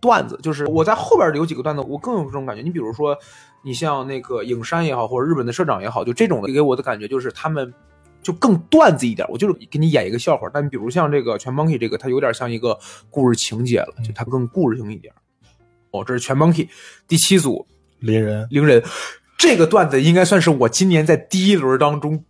[0.00, 2.62] 段子就是我在后边有几个段子，我更有这种感觉。
[2.62, 3.16] 你比如说，
[3.62, 7.72] 你像那个影山也好，或者日本的社长也好，就这种的给我的感觉就是他们
[8.22, 9.26] 就更段子一点。
[9.30, 12.78] 我就是给你演一个笑话，但比如像这个全 monkey 这个，它有点像一个
[13.10, 15.12] 故事情节了，就它更故事性一点。
[15.90, 16.68] 哦，这是全 monkey
[17.06, 17.66] 第七组
[17.98, 18.82] 邻人邻人，
[19.36, 22.24] 这个段子应该算是我今年在第一轮当中。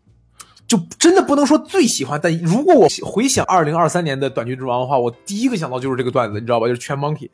[0.69, 6.67] 就真的不能说最喜欢，但如果我回想二零二三年的短剧之王的话，我第一个想到就是这个段子，你知道吧？
[6.67, 7.31] 就是全 monkey，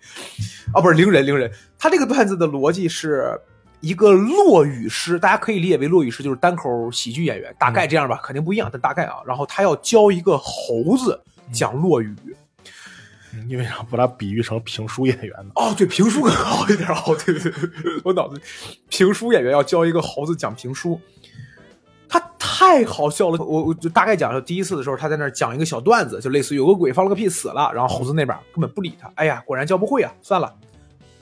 [0.72, 3.36] 啊，不是零人零人，他这个段子的逻辑是
[3.80, 11.20] 一个落语师，大家可以理解为落语师就是单口喜剧演员，大概这样吧，肯定不一样，但大概啊，然后他要教一个猴子
[11.52, 12.14] 讲落语，
[13.48, 15.50] 你为啥把它比喻成评书演员呢？
[15.56, 17.60] 哦，对，评书更好一点，哦，对对对，
[18.04, 18.40] 我脑子
[18.88, 21.00] 评书演员要教一个猴子讲评书。
[22.08, 30.54] 他太好笑了，我我就大概讲说，第一次的时候他在那儿讲一个小段子，就类似于有个鬼放了个屁死了，然后猴子那边根本不理他，哎呀，果然教不会啊，算了。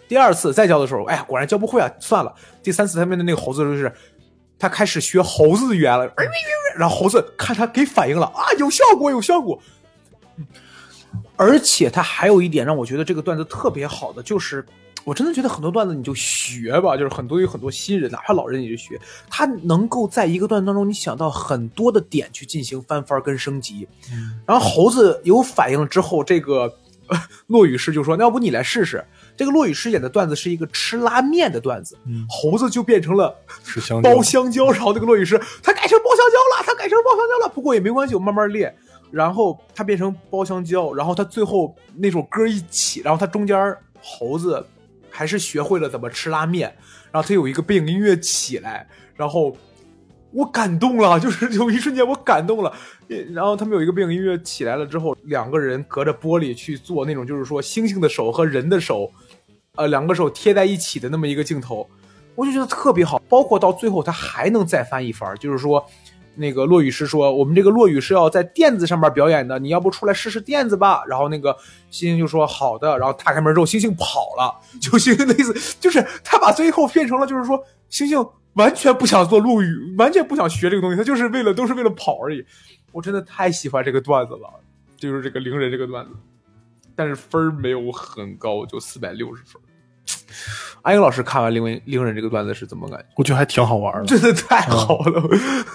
[0.08, 2.34] 第二次再教的时候，哎呀，果然教不会啊，算了。
[2.62, 3.92] 第三次他面对那个猴子就是，
[4.58, 6.12] 他开始学猴子的语言了，
[6.76, 9.58] 然后猴子看他给反应了啊，有效果，有效果。
[11.36, 14.64] 而且他还有一点让我觉得这个段子特别好的就是。
[15.04, 23.86] 我真的觉得很多段子你就学吧，就是很多有很多新人，哪怕老人也就学，他能够在一个段子当中，你想到很多的点去进行翻番跟升级。
[24.46, 26.72] 然后猴子有反应了之后，这个
[27.48, 29.04] 骆雨诗就说：“那要不你来试试？”
[29.36, 33.34] 这个骆雨诗演的段子是一个吃拉面的段子，嗯猴子就变成了
[33.64, 37.52] 吃香蕉包香蕉，然后那个骆雨诗他改成包香蕉了，他改成包香蕉了。
[37.52, 38.74] 不过也没关系，我慢慢练。
[39.10, 44.64] 然后他变成包香蕉，然后他最后那首歌一起，然后他中间猴子
[45.12, 46.74] 还是学会了怎么吃拉面，
[47.12, 49.54] 然后他有一个背景音乐起来，然后
[50.32, 52.72] 我感动了，就是有一瞬间我感动了。
[53.32, 59.12] 然后他们有一个背景音乐起来了之后，两个人隔着玻璃去做那种就是说猩猩的手和人的手，
[59.76, 61.86] 呃，两个手贴在一起的那么一个镜头，
[62.34, 63.20] 我就觉得特别好。
[63.28, 65.86] 包括到最后他还能再翻一番，就是说。
[66.34, 71.56] 那个落雨诗说：“我们这个落雨是要在垫子上面表演的，你要不出来试试垫子吧？”然后那个
[71.90, 74.54] 星星就说：“好的。”然后打开门之后，星星跑了。
[74.80, 82.44] 就星星的意思就是他把最后变成了，就是说星星完全不想做陆羽，完全不想学这个东西，他就是为了都是为了跑而已。
[82.92, 84.48] 我真的太喜欢这个段子了，
[84.96, 86.10] 就是这个伶人这个段子，
[86.94, 89.60] 但是分儿没有很高，就四百六十分。
[90.82, 93.06] 安英老师看完伶人伶人这个段子是怎么感觉？
[93.16, 95.22] 我觉得还挺好玩的，真的太好了。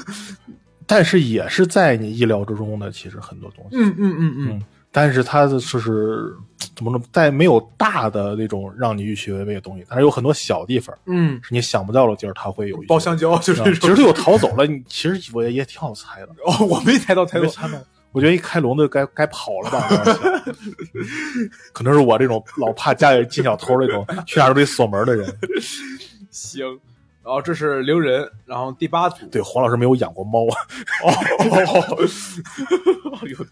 [0.87, 3.77] 但是也是在你意料之中的，其实很多东西。
[3.77, 6.33] 嗯嗯嗯嗯，但是它就是
[6.75, 16.29] 怎么说，在没有大的那种让你预期违背的东西，但是有很多小地方，嗯，是你想不到的地儿，它会有一包香蕉，就是啊其实最后逃走了，你其实我也也挺好猜的。
[16.45, 17.77] 哦，我没猜到，猜到，没猜到。
[18.13, 19.87] 我觉得一开笼子该该跑了吧，
[21.73, 25.31] 可能是我这种老怕家里进小偷那种，去哪儿都得锁门的人。
[26.31, 26.65] 行，
[27.27, 30.45] 然后这是留人，然后第八组，对，黄老师没有养过猫，
[31.03, 31.11] 哦，
[33.27, 33.45] 有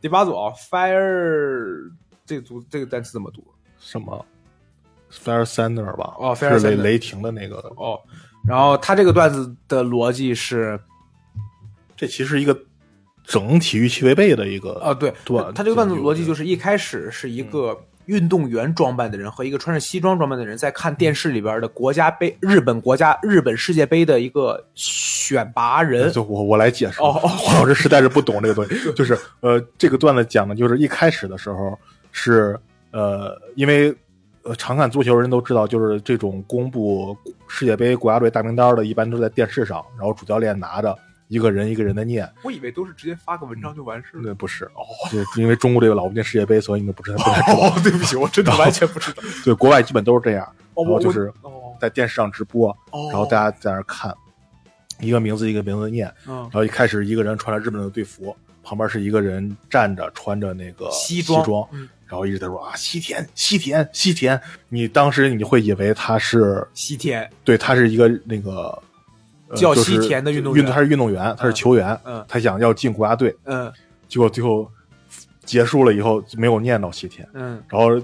[0.00, 1.92] 第八组啊，fire
[2.26, 3.46] 这组这个单词怎么读？
[3.78, 4.26] 什么
[5.12, 6.12] Fire Thunder 吧？
[6.18, 7.58] 哦，Fire 是雷雷霆的那个。
[7.76, 8.00] 哦，
[8.44, 10.76] 然后他这个段子的逻辑是，
[11.96, 12.58] 这其实一个
[13.22, 26.10] 整体预期违背的一个啊，对，对他这个段子逻辑就是一开始是一个运动员装扮的人和一个穿着西装装扮的人在看电视里边的国家杯，日本国家日本世界杯的一个选拔人。
[26.10, 28.74] 就我我来解释，哦哦 黄老师实在是不懂这个东西。
[28.96, 31.78] 就是呃，这个段子讲的就是一开始的时候
[32.10, 32.58] 是
[32.90, 33.94] 呃，因为
[34.42, 37.14] 呃常看足球人都知道，就是这种公布
[37.46, 40.96] 世界杯国家队大名单的，一般都在电视上，然后主教练拿着
[41.28, 42.28] 一个人一个人的念。
[42.42, 44.22] 我以为都是直接发个文章就完事了。
[44.24, 47.18] 那不是哦，对，因为中国这个老不进世界杯，所以你们不知道。
[47.18, 49.22] 哦，对不起，我真的完全不知道。
[49.44, 54.14] 对，国外基本都是这样，然后就是哦在电视上直播，哦，然后大家在那儿看，
[55.00, 68.82] 一个名字一个名字念，嗯然后一开始一个人穿着日本的队服，旁边是一个人站着穿着那个西装装，嗯然后一直在说啊西田西田西田，你当时你会以为他是西田，对他是一个那个。
[69.48, 70.64] 呃叫就是西田的运动员。
[70.66, 72.24] 他是运动员，他是球员，嗯。
[72.28, 73.72] 他想要进国家队，嗯。
[74.08, 74.70] 结果最后
[75.44, 77.62] 结束了以后没有念到西田，嗯。
[77.68, 78.00] 然后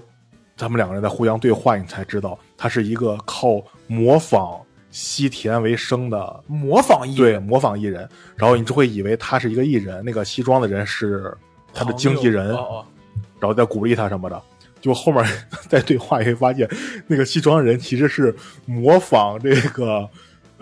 [0.56, 11.36] 他们两个人在互相对话，你才知道他是一个靠模仿西田为生的模仿艺人，对模仿艺人，然后你就会以为他是一个艺人，那个西装的人是
[11.72, 12.86] 他的经纪人，哦哦，
[13.40, 14.40] 然后再鼓励他什么的。
[14.80, 15.24] 就后面
[15.66, 16.68] 在 对话也会发现，
[17.06, 18.34] 那个西装人其实是
[18.66, 20.06] 模仿这个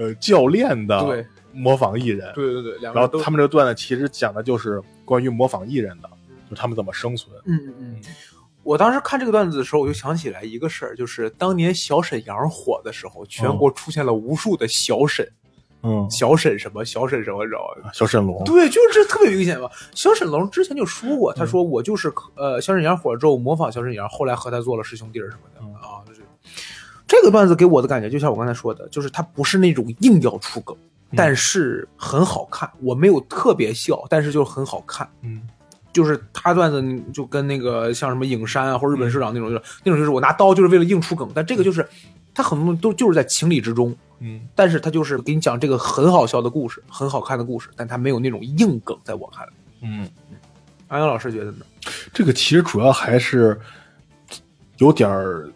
[0.03, 6.11] 呃教练的对模仿艺人，对对对，两个人都然后他们这个段子其实讲的就是关于模仿艺人的，
[6.51, 7.37] 就他们怎么生存。
[7.45, 7.97] 嗯嗯嗯。
[8.65, 15.29] 我当时看这个段子的时候，我就想起来一个事儿，就是当年小沈阳火的时候，全国出现了无数的小沈，
[15.83, 17.91] 嗯，小沈什么，小沈什么，知道吧？
[17.93, 19.69] 小沈龙，对，就是这特别明显嘛。
[19.97, 25.71] 小沈龙之前就说过，他说我就是呃，小沈阳火了之后模仿小沈阳，后来和他做了师兄弟儿什么的、啊。
[27.12, 30.75] 就是这个段子给我的感觉，就像我刚才说的，就是他不是那种硬要出梗，
[31.14, 32.70] 但是很好看。
[32.81, 35.07] 我没有特别笑，但是就很好看。
[35.20, 35.42] 嗯
[35.92, 41.87] 就是他段子就跟那个像什么影山啊或者日本社长那种，就是那种就是我拿刀就是为了硬出梗，但这个就是
[42.33, 43.94] 他很多东西都就是在情理之中。
[44.20, 49.53] 嗯但是他就是给你讲这个很好笑的故事，很好看的故事，但他没有那种硬梗，在我看来。
[49.83, 50.09] 嗯，
[50.88, 51.59] 安阳老师觉得呢？
[52.11, 53.61] 这个其实主要还是
[54.79, 55.46] 有点儿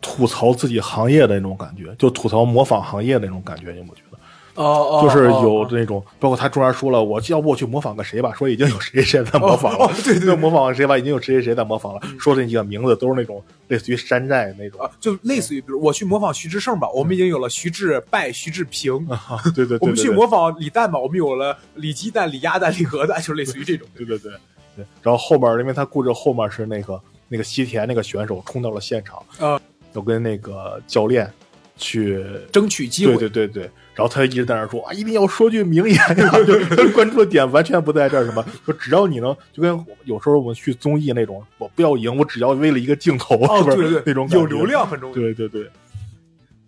[0.00, 4.18] 吐槽自己行业的那种感觉，就吐槽模仿行业的那种感觉，你不觉得？
[4.56, 10.36] 哦哦就是有那种，包括他中间说了，我要不我去模仿个谁吧， 说已经有谁谁在模仿了，对对对。
[10.36, 23.86] 模仿谁吧，已经有谁谁谁在模仿了，说的那几个名字都是那种类似于山寨那种，啊，就类似于比如我去模仿徐志胜吧，我们已经有了徐志败、徐志平；啊 对对对，我们去模仿李诞吧，我们有了李鸡蛋、李鸭蛋、李鹅蛋，就类似于这种。
[23.96, 24.32] 对对对。
[24.76, 29.60] 对，然后后面因为他故事后面是那个那个西田那个选手冲到了现场，啊，
[29.92, 31.30] 要跟那个教练
[31.76, 33.16] 去争取机会。
[33.16, 45.14] 对对对对，然后他一直在那说啊，一定要说句名言呀， 就他关注的点完全不在这儿，什么说只要你能，就跟有时候我们去综艺那种，我不要赢，我只要为了一个镜头，哦， 是不是对对那种有流量很重要。
[45.14, 45.70] 对对对，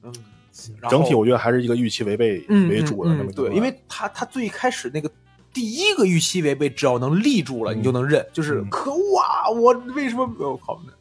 [0.03, 0.13] 嗯，
[0.89, 5.11] 整体我觉得还是一个预期违背嗯为主的对，因为他他最开始那个
[5.53, 8.25] 第一个预期违背，只要能立住了，嗯你就能认。
[8.33, 9.51] 就是嗯可恶啊！
[9.51, 10.93] 我为什么我靠呢？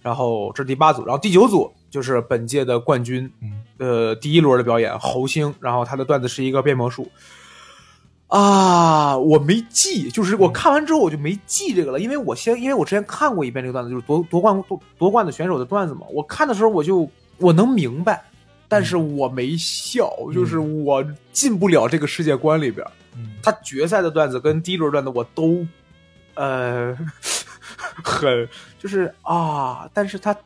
[0.00, 7.10] 然后这是第八组，然后第九组就是本届的冠军，嗯呃，第一轮的表演侯星，然后他的段子是一个变魔术。
[8.28, 16.02] 啊，我没记，就是我看完之后我就没记这个了，因为我先，因为我之前看过一遍这个段子，就是夺夺冠夺夺冠的选手的段子嘛。
[16.10, 17.08] 我看的时候我就
[17.38, 18.22] 我能明白，
[18.68, 22.86] 但是我没笑，就是我进不了这个世界观里边。
[23.16, 25.66] 嗯他决赛的段子跟第一轮段子我都，
[26.34, 26.94] 呃，
[28.02, 30.36] 很就是啊，但是他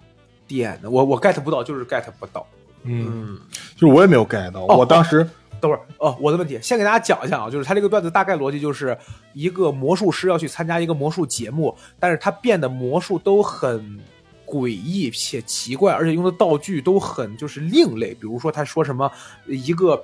[0.47, 2.47] 点的我我 get 不到，就是 get 不到。
[2.85, 3.41] 嗯，嗯，
[3.77, 5.29] 就是我也没有 get 到，哦我当时
[5.61, 8.97] 等会儿哦，我的问题先给大家讲一下啊，就是他这个段子大概逻辑就是
[9.33, 14.01] 一个魔术师要去参加一个魔术节目，但是他变的魔术都很
[14.45, 19.11] 诡异且奇怪，而且用的道具都很就是另类，比如说他说什么
[19.47, 20.03] 一个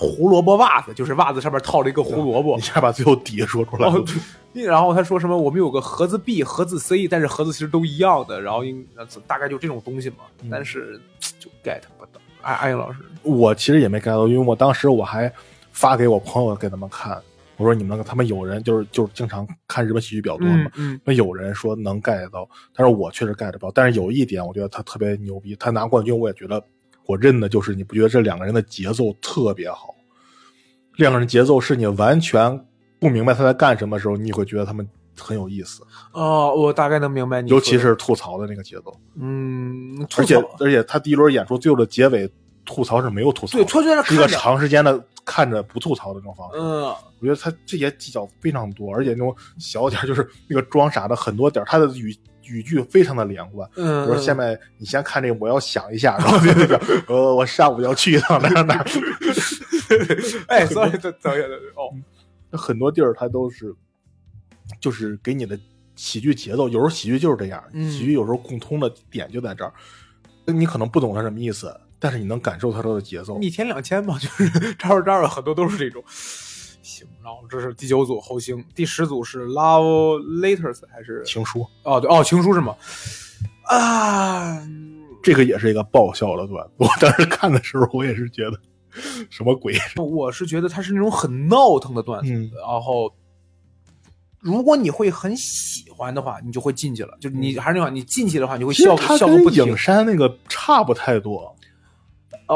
[0.00, 3.86] 胡萝卜袜子，就是袜子上面套了一个胡萝卜 一，下把最后底下说出来
[4.54, 8.82] 然后他说什么我们有个盒子 B、盒子 C，但是盒子其实都一样的，然后应
[9.26, 10.98] 大概就这种东西嘛，嗯但是
[11.38, 12.20] 就 get 不到。
[12.40, 15.30] 哎，安英老师，我其实也没 get 到，因为我当时我还
[15.70, 17.20] 发给我朋友给他们看，
[17.58, 23.70] 我说你们他们有人就是就是经常看日本喜剧比较多嘛，嗯那有人说能 get 到，但是我确实 get 不到。
[23.72, 26.60] 但是有一点，我觉得他特别牛逼，他拿冠军，我也觉得
[27.10, 29.92] 我认的就是，你不觉得这两个人的节奏特别好？
[30.96, 32.64] 两个人节奏是你完全
[33.00, 38.94] 不明白他在干什么的时候，你会觉得他们很有意思，哦，我大概能明白你，尤其是吐槽的那个节奏。
[39.16, 42.30] 嗯，而且吐槽而且他第一轮演出最后的结尾
[42.64, 46.58] 吐槽是没有吐槽，对，突然在是一个，长时间的看着不吐槽的这种方式。
[46.58, 46.84] 嗯，
[47.18, 52.14] 我觉得他这些技巧非常多，而且那种小点儿就是那个装傻的很多点儿，他的语
[52.50, 53.68] 语句非常的连贯。
[53.76, 58.84] 嗯，比如说下面你先看这个，我要想一下，然后就那个呃，我上午要去一趟哪儿哪儿。
[60.48, 60.90] 哎等
[61.22, 61.90] 等一下，哦，
[62.50, 63.74] 那很多地儿它都是，
[64.80, 65.58] 就是给你的
[65.96, 69.72] 喜剧节奏，有时候喜剧就是这样，嗯喜剧有时候共通的点就在这儿。
[70.46, 73.38] 你可能不懂它什么意思，但是你能感受它的节奏。
[73.40, 76.02] 一天两千嘛，就是 这儿这儿很多都是这种。
[76.90, 82.74] 行，然后这是第九组侯星，第十组是 Love Letters 还是情书哦对哦情书是吗？
[83.64, 84.60] 啊，
[85.22, 88.58] 这个也是一个爆笑的段子，我当时看的时候，我也是觉得
[89.30, 89.74] 什么鬼？
[89.96, 93.12] 我是觉得它是那种很闹腾的段子，嗯然后。
[94.42, 97.14] 如果你会很喜欢的话，你就会进去了。
[97.20, 99.76] 就你还是那句话，你进去的话，你会笑笑个不停影。
[99.76, 101.54] 山那个差不太多。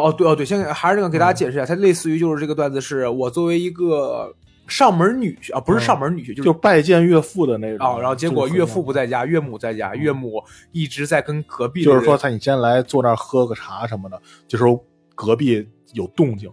[0.00, 4.34] 哦，对哦，对，先还是那个给大家解释一下，它类似于就是这个段子是我作为一个
[4.66, 16.50] 上门女婿啊，不是上门女婿，就是就拜见岳父的那种啊，然后结果岳父不在，家，岳母在家，岳母一直在跟隔壁，就是说他你先来坐那儿喝个茶什么的，这时候隔壁有动静，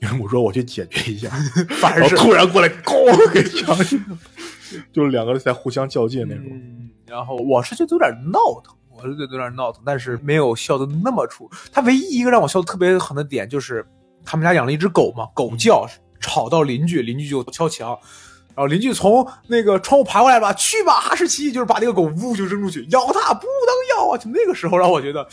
[0.00, 1.30] 岳母说我去解决一下，
[1.80, 3.98] 反正是然后突然过来，咣给抢去，
[4.92, 6.44] 就是两个人在互相较劲那种。
[6.50, 11.50] 嗯，然后我是觉得有点闹腾，我是觉得有点闹腾，但是没有笑的那么出。
[11.72, 13.86] 他唯一一个让我笑的特别狠的点就是
[14.24, 15.86] 他们家养了一只狗嘛，狗叫
[16.20, 17.96] 吵到邻居，邻居就敲墙。
[18.54, 24.16] 然后邻居从那个窗户爬过来吧，去吧，哈士奇，就是把那个狗呜就扔出去，咬它不能咬啊！
[24.16, 25.28] 就那个时候让我觉得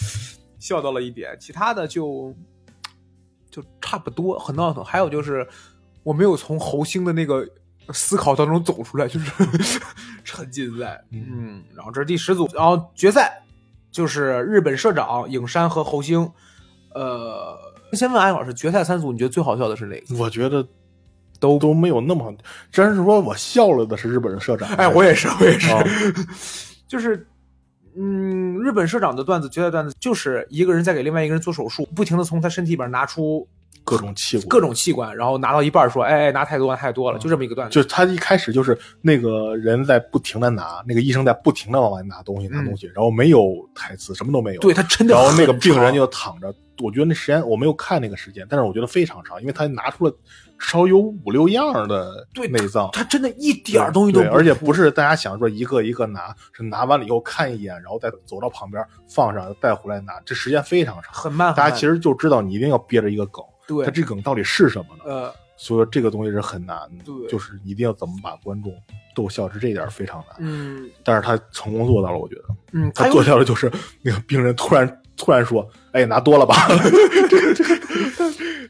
[0.60, 2.36] 笑到了一点，其他的就
[3.49, 4.84] 就差不多，很闹腾。
[4.84, 5.47] 还有就是
[6.04, 7.47] 我没有从侯星的那个
[7.93, 9.80] 思考当中走出来，就是
[10.26, 11.63] 沉浸在嗯。
[11.73, 13.41] 然后这是第十组，然后决赛
[13.94, 16.30] 就是日本社长影山和侯星。
[16.94, 17.58] 呃，
[17.94, 20.18] 先问安老师，决赛三组你觉得最好笑的是哪个？
[20.18, 20.68] 我觉得
[21.40, 22.36] 都都没有那么，
[22.70, 24.68] 真是说我笑了的是日本人社长。
[24.72, 25.82] 哎，我也是，我也是，啊
[26.88, 27.26] 就是。
[27.96, 33.48] 嗯，日本社长的段子，决赛段子就是一个人在给另外一个人做手术，不停的从他身体里边拿出
[33.84, 37.74] 各种器官，各种器官，然后拿到一半说：“哎，哎拿太多，拿太多了。”就这么一个段子。
[37.74, 44.62] 就是他一开始就是那个人在不停的拿，那个医生在不停的往外拿东西，拿东西，然后没有台词，什么都没有。
[44.62, 50.12] 对他真的然后那个病人就躺着，我觉得那时间我没有看那个时间，但是我觉得非常长，因为他拿出了
[50.58, 52.89] 至少有五六样的对内脏。
[52.93, 61.12] 他真的一点东西都对，而且不不是大家想说一个一个拿，是拿完了以后看一眼，然后再走到旁边放上，带回来拿，这时间非常长。
[61.12, 61.53] 很慢。
[61.53, 65.03] 大家其实就知道你一定要憋着一个梗，对他这梗到底是什么呢？
[65.05, 68.74] 呃，所以说这个东西是很难的，对就是一定要怎么把观众
[69.16, 70.36] 逗笑，是这一点非常难。
[70.39, 72.43] 嗯但是他成功做到了，我觉得
[72.74, 76.55] 嗯，他做到了就是那个病人突然突然说：“哎，拿多了吧。”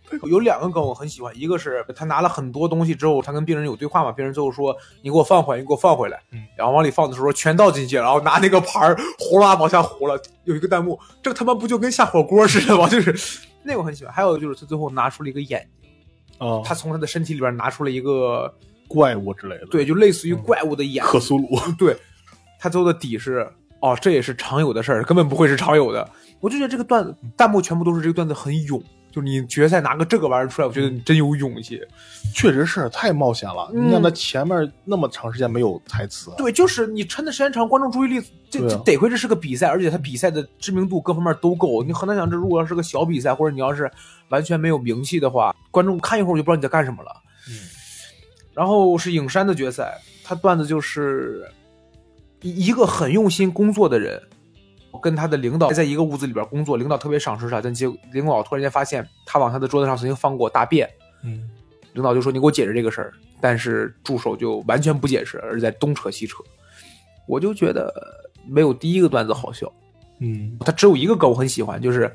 [0.29, 10.19] 有两个梗我很喜欢，一个是他拿了很多东西之后，他跟病人有对话嘛，病人最后说：“你给我放回来，你给我放回来。”嗯，然后往里放的时候全倒进去，然后拿那个盘儿呼啦往下糊了。
[10.45, 14.13] 有一个弹幕：“这个他妈不就跟下火锅似的吗？” 就是那个我很喜欢。
[14.13, 18.53] 还有就是他最后拿出了一个眼睛，啊，他从他的身体里边拿出了一个
[18.87, 21.03] 怪物之类的，对，就类似于怪物的眼。
[21.03, 21.95] 克苏鲁，对，
[22.59, 26.09] 他最后的底是哦，这也是常有的事儿，根本不会是常有的。
[26.39, 28.81] 我就觉得这个段子弹幕全部都是这个段子很勇。
[29.14, 31.80] 就你决赛拿个这个玩意儿出来，我觉得你真有勇气。
[32.34, 33.70] 确实是太冒险了。
[33.72, 41.84] 你想他前面那么长时间没有台词，对，就是你撑的时间长，观众注意力这这得亏这是个比赛，而且他比赛的知名度各方面都够。
[41.84, 43.91] 你很难想，这如果要是个小比赛，或者你要是
[44.30, 47.11] 完全没有名气的话，观众看一会儿我就不知道你在干什么了。
[47.47, 47.53] 嗯。
[48.55, 51.47] 然后是影山的决赛，他段子就是
[52.41, 54.20] 一一个很用心工作的人。
[54.99, 60.89] 跟他的领导在一个屋子里边工作，领导特别赏识他，但结领导突然间发现他往他的桌子上曾经放过大便，
[61.23, 61.49] 嗯，
[61.93, 66.37] 领导就说你给我解释这个事儿，但是助手就完全不解释，而在东扯西扯，
[67.27, 67.91] 我就觉得
[68.47, 69.71] 没有第一个段子好笑，
[70.19, 72.11] 嗯，他只有一个梗我很喜欢，就是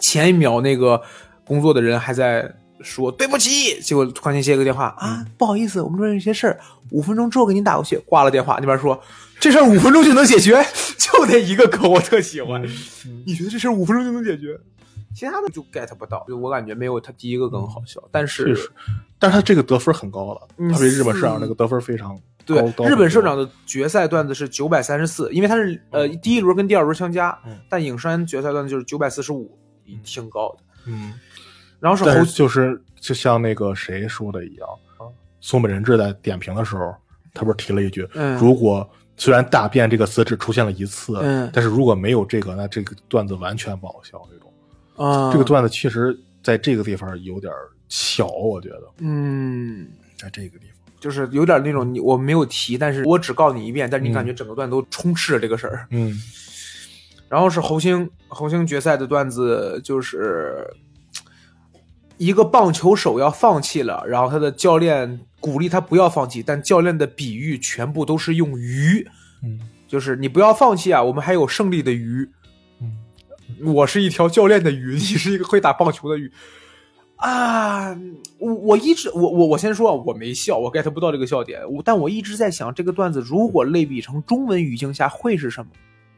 [0.00, 1.00] 前一秒那个
[1.46, 6.58] 工作的人还在说对不起，结果突然间接个电话啊，不好意思，我们这有些事儿，
[6.90, 8.98] 五分钟之后给您打过去，挂了电话，那边说。
[9.40, 10.64] 这事儿五分钟就能解决，
[11.24, 12.62] 就那一个梗我特喜欢。
[13.26, 14.58] 你觉得这事儿五分钟就能解决？
[15.14, 18.02] 其他的就 get 不到，就我感觉没有他第一个梗好笑。
[18.10, 18.52] 但是，
[19.16, 20.40] 但是他这个得分很高了，
[20.72, 22.60] 他比日本社长那个得分非常对。
[22.84, 29.56] 日本社长的决赛段子是九百三十四，因为他是呃第一轮跟第二轮相加，但影山决赛段子就是九百四十五，
[30.02, 30.64] 挺高的。
[30.86, 31.14] 嗯，
[31.78, 34.68] 然后是后就是就像那个谁说的一样，
[35.40, 36.92] 松本人志在点评的时候，
[37.32, 38.08] 他不是提了一句，
[38.40, 38.90] 如果。
[39.16, 44.20] 虽然“大便”这个词只出现了一次，嗯，但是如果没有这个，那这个段子完全不好笑。
[44.28, 44.52] 这种
[44.96, 47.52] 啊，这个段子其实在这个地方有点
[47.88, 49.86] 小，我觉得，嗯，
[50.18, 56.20] 在这个地方就是有点那种你我没有提，但是我只告你一遍，但是你感觉整个段都充斥着这个事儿，嗯。
[57.28, 60.66] 然后是侯星，侯星决赛的段子就是
[62.16, 65.20] 一个棒球手要放弃了，然后他的教练。
[65.44, 69.06] 鼓励他不要放弃，但教练的比喻全部都是用鱼，
[69.42, 72.26] 嗯，就是你不要放弃啊，我们还有胜利的鱼，
[72.80, 76.32] 嗯，我是一条教练的鱼，你是一个会打棒球的鱼，
[77.16, 77.94] 啊，
[78.38, 85.70] 我我一直我我我先说啊，我没笑，我 get 不到这个笑点，我但我一直在想这个段子如果类比成中文语境下会是什么？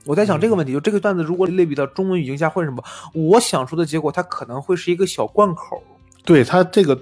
[0.04, 2.84] 我在想这个问题，就这个段子如果类比到中文语境下会是什么？
[3.12, 5.82] 我想出的结果，它可能会是一个小贯口，
[6.24, 6.96] 对它这个。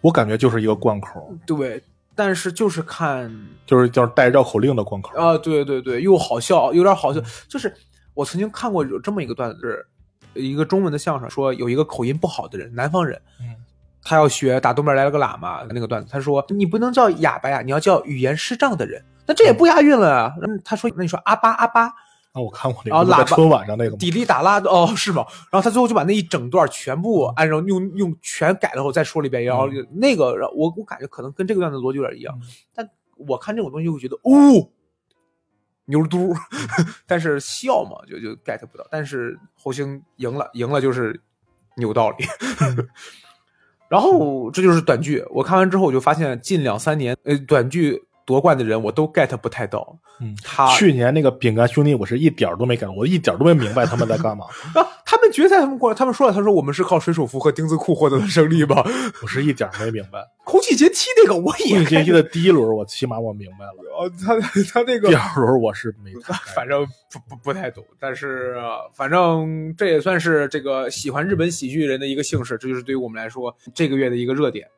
[0.00, 1.82] 我感觉就是一个贯口，对，
[2.14, 3.32] 但是就是看，
[3.66, 7.20] 就是叫带绕口令的贯口啊，对对对，又好笑，有点好笑。
[7.48, 7.74] 就是
[8.14, 9.86] 我曾经看过有这么一个段子，
[10.34, 13.54] 一个中文的相声，说有一个口音不好的人，南方人，嗯，
[14.02, 20.34] 他要学打东边来了个喇嘛那个段子，他说你不能叫哑巴呀，你要叫语言失障的人，那这也不押韵了啊。
[20.64, 21.92] 他说那你说阿巴阿巴。
[22.32, 25.24] 啊，我看过那个，在春晚上那个，滴哩打拉的哦，是吗？
[25.50, 32.38] 然后他最后就把那一整段全部按照用用全改了后再说了一遍，然后那个，我我感觉可能跟这个段子逻辑有点一样，
[32.74, 34.68] 但我看这种东西会觉得哦，
[35.86, 36.34] 牛嘟，
[37.06, 38.86] 但是笑嘛就就 get 不到。
[38.90, 41.18] 但是侯星赢了，赢了就是
[41.76, 42.26] 有道理。
[43.88, 48.04] 然后这就是短剧，我看完之后我就发现近两三年呃短剧。
[48.28, 54.44] 夺冠的人我都 get 不太到，嗯，他去年那个饼干兄弟我是一点都没 get，我一点都没明白他们在干嘛。
[54.74, 58.84] 啊， 他们决赛他们过来，他们说了，他说我们是靠水手服和钉子裤获得的胜利吧？
[59.22, 60.18] 我是一点没明白。
[60.44, 64.38] 空气阶梯那个我也，空气阶梯的第一轮我起码我明白了， 哦，他
[64.70, 66.12] 他那个第二轮我是没，
[66.54, 68.56] 反正不不不太懂，但是
[68.92, 74.68] 反正这也算是这个喜欢日本喜剧人的一个幸事，这就是对于我们来说这个月的一个热点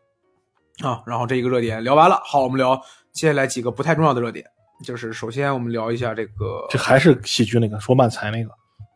[0.84, 1.02] 啊。
[1.04, 2.80] 然后这一个热点聊完了，好，我们聊。
[3.12, 4.46] 接下来几个不太重要的热点，
[4.84, 8.50] 就是首先我们聊一下这个，这还是喜剧那个说漫才那个，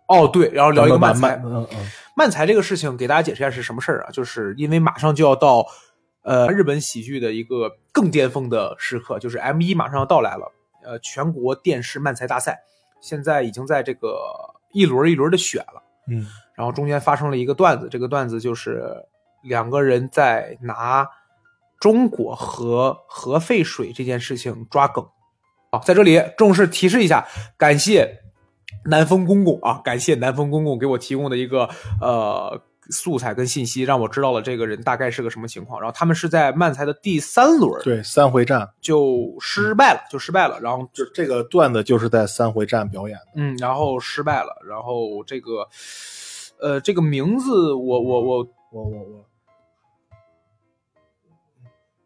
[0.08, 4.10] 哦对，然后聊一个漫才，嗯嗯，漫才这个事情给大家解释一下是什么事儿啊？
[4.10, 5.66] 就是因为马上就要到，
[6.22, 10.50] 呃，日本喜剧的一个更巅峰的时刻，就是 M 一马上要到来了，
[10.84, 12.62] 呃，全国电视漫才大赛
[13.00, 14.16] 现在已经在这个
[14.72, 18.94] 一轮一轮的选了，嗯，然后中间发生了一个段子，这个段子就是
[19.42, 21.06] 两个人在拿。
[21.80, 25.04] 中国核核废水这件事情抓梗，
[25.70, 27.26] 啊，在这里重视提示一下，
[27.58, 28.20] 感谢
[28.86, 31.68] 南风公公啊，感谢南风公公给我提供的一个
[32.00, 32.60] 呃
[32.90, 35.80] 素材跟信息，让我知道了这个人大概是个什么情况。
[35.80, 40.60] 然后他们是在漫才的第三轮，对，三回战就失败了，就失败了。
[40.60, 44.54] 然后就这个段子就是在三回战表演的，嗯，然后失败了。
[44.68, 45.66] 然后这个，
[46.60, 49.26] 呃，这个名字我我我我我我，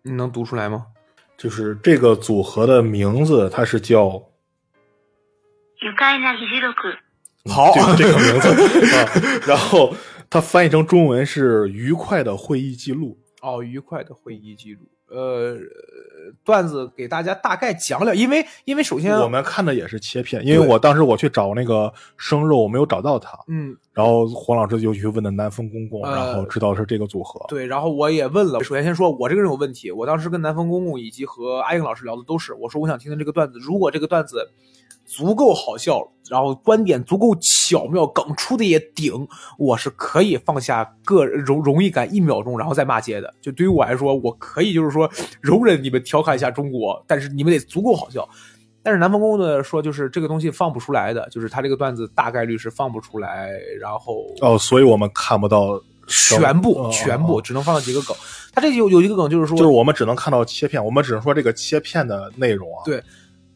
[0.03, 0.87] 你能读出来吗？
[1.37, 4.23] 就是这个组合的名字，它是叫。
[7.45, 8.49] 好，这这个名字
[8.97, 9.09] 啊，
[9.47, 9.95] 然后
[10.29, 14.81] 它翻译成中文是“愉快的会议记录哦，愉快的会议记录。
[15.07, 15.57] 呃，
[16.45, 18.97] 段子给大家大概讲了，因为因为首”。
[19.01, 23.39] 先我们看的也是切片，因为我当时我去找那个生肉，我没有找到它。
[23.47, 27.45] 嗯，然后黄老师就去问的南风公公，呃然后知道是这个组合。
[27.49, 28.63] 对，然后我也问了。
[28.65, 29.93] 首先先说，我这个人有问题。
[29.93, 34.51] 我当时跟南风公公以及和阿英老师聊的都是，我说我想听听这个段子，如果这个段子
[35.05, 39.27] 足够好笑，然后观点足够巧妙，梗出的也顶，
[39.59, 43.33] 我是可以放下个容容易感一秒钟，然后再骂街的。
[43.41, 45.11] 就对于我来说，我可以就是说
[45.41, 48.29] 容忍你们调侃一下中国，但是你们得足够好笑。
[48.83, 58.17] 但是南方公公的说，就是这个东西放不出来的，就是他这个段子大概率是放不出来，然后哦，所以我们看不到全部、哦全部哦只能放到几个梗。
[58.55, 62.83] 他这有有一个梗就是说，就是我们只能看到切片，我们只能说这个切片的内容啊。
[62.85, 63.03] 对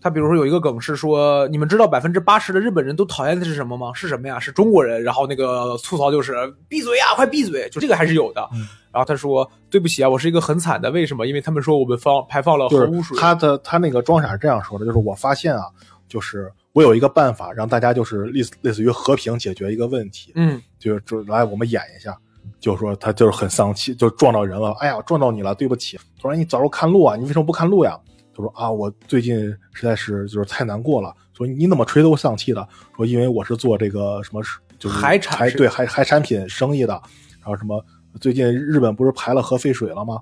[0.03, 3.93] 他比如说有一个梗是说，你们知道百分之八十的日本人都讨厌的是什么吗？
[3.95, 4.39] 是什么呀？
[4.41, 5.01] 是中国人。
[5.03, 6.35] 然后那个吐槽就是
[6.69, 7.69] 闭嘴呀，快闭嘴！
[7.71, 8.47] 就这个还是有的。
[8.53, 11.27] 嗯然后他说对不起啊，我是一个很惨的，为什么？
[11.27, 13.17] 因为他们说我们放排放了核污水。
[13.17, 15.65] 他的他那个装傻是这样说的，就是我发现啊，
[16.07, 22.15] 就是我有一个办法让大家就是类似类似于和平解决一个问题，嗯，就是就来我们演一下，
[22.61, 25.97] 就说他就是很丧气，就撞到人了，哎呀撞到你了，对不起。
[25.97, 27.99] 他说你早说看路啊，你为什么不看路呀？
[28.43, 29.39] 他说啊，我最近
[29.73, 31.15] 实在是就是太难过了。
[31.37, 32.67] 说你怎么垂头丧气的？
[32.97, 34.43] 说因为我是做这个什么
[34.79, 36.93] 就是海产海对海海产品生意的，
[37.41, 37.83] 然后什么
[38.21, 40.19] 最近日本不是排了核废水了吗？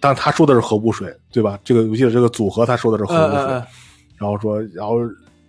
[0.00, 1.58] 但他说的是核污水，对吧？
[1.64, 3.62] 这个我记得这个组合他说的是核污水，
[4.16, 4.98] 然后说，然后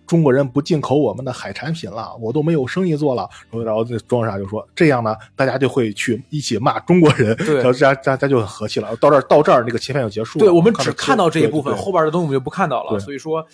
[0.06, 3.28] 中国人不进口我们的海产品了，我都没有生意做了。
[3.50, 8.94] 然后，然后这装傻就说这样呢，大家就会去一起骂中国人，对然后大家大家就很和气了。
[8.96, 10.44] 到这儿到这儿，那个切片就结束了。
[10.44, 12.98] 对，我们只看看到这一部分，后边的东西我们就不看到了。
[13.00, 13.44] 所以说，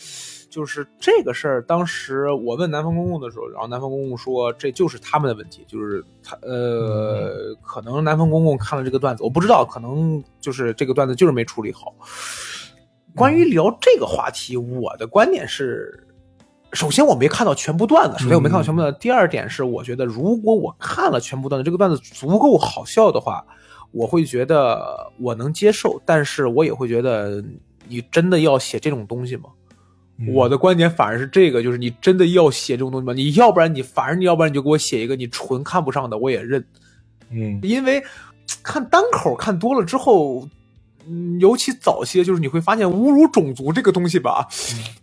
[0.50, 11.94] 就是这个事儿，当时我问南方公公的时候，然后南方公公说这就是他们的问题，就是他呃，可能南方公公看了这个段子，我不知道，可能就是这个段子就是没处理好。
[13.14, 16.06] 关于聊这个话题，我的观点是。
[16.72, 18.18] 首先，我没看到全部段子。
[18.18, 18.98] 首先，我没看到全部段子。
[19.00, 23.44] 第二点是，我觉得如果我看了全部段子，这个段子足够好笑的话，
[23.90, 26.00] 我会觉得我能接受。
[26.04, 27.42] 但是我也会觉得，
[27.88, 29.44] 你真的要写这种东西吗？
[30.22, 33.12] 嗯我的观点反而是这个，就是你真的要写这种东西吗？
[33.14, 36.62] 你要不然你，反正你要不然你就给我写一个你纯看不上的，我也认。
[37.30, 38.02] 嗯因为
[38.62, 40.46] 看单口看多了之后，
[41.08, 44.48] 嗯，尤其早些，就是你会发现侮辱种族这个东西吧，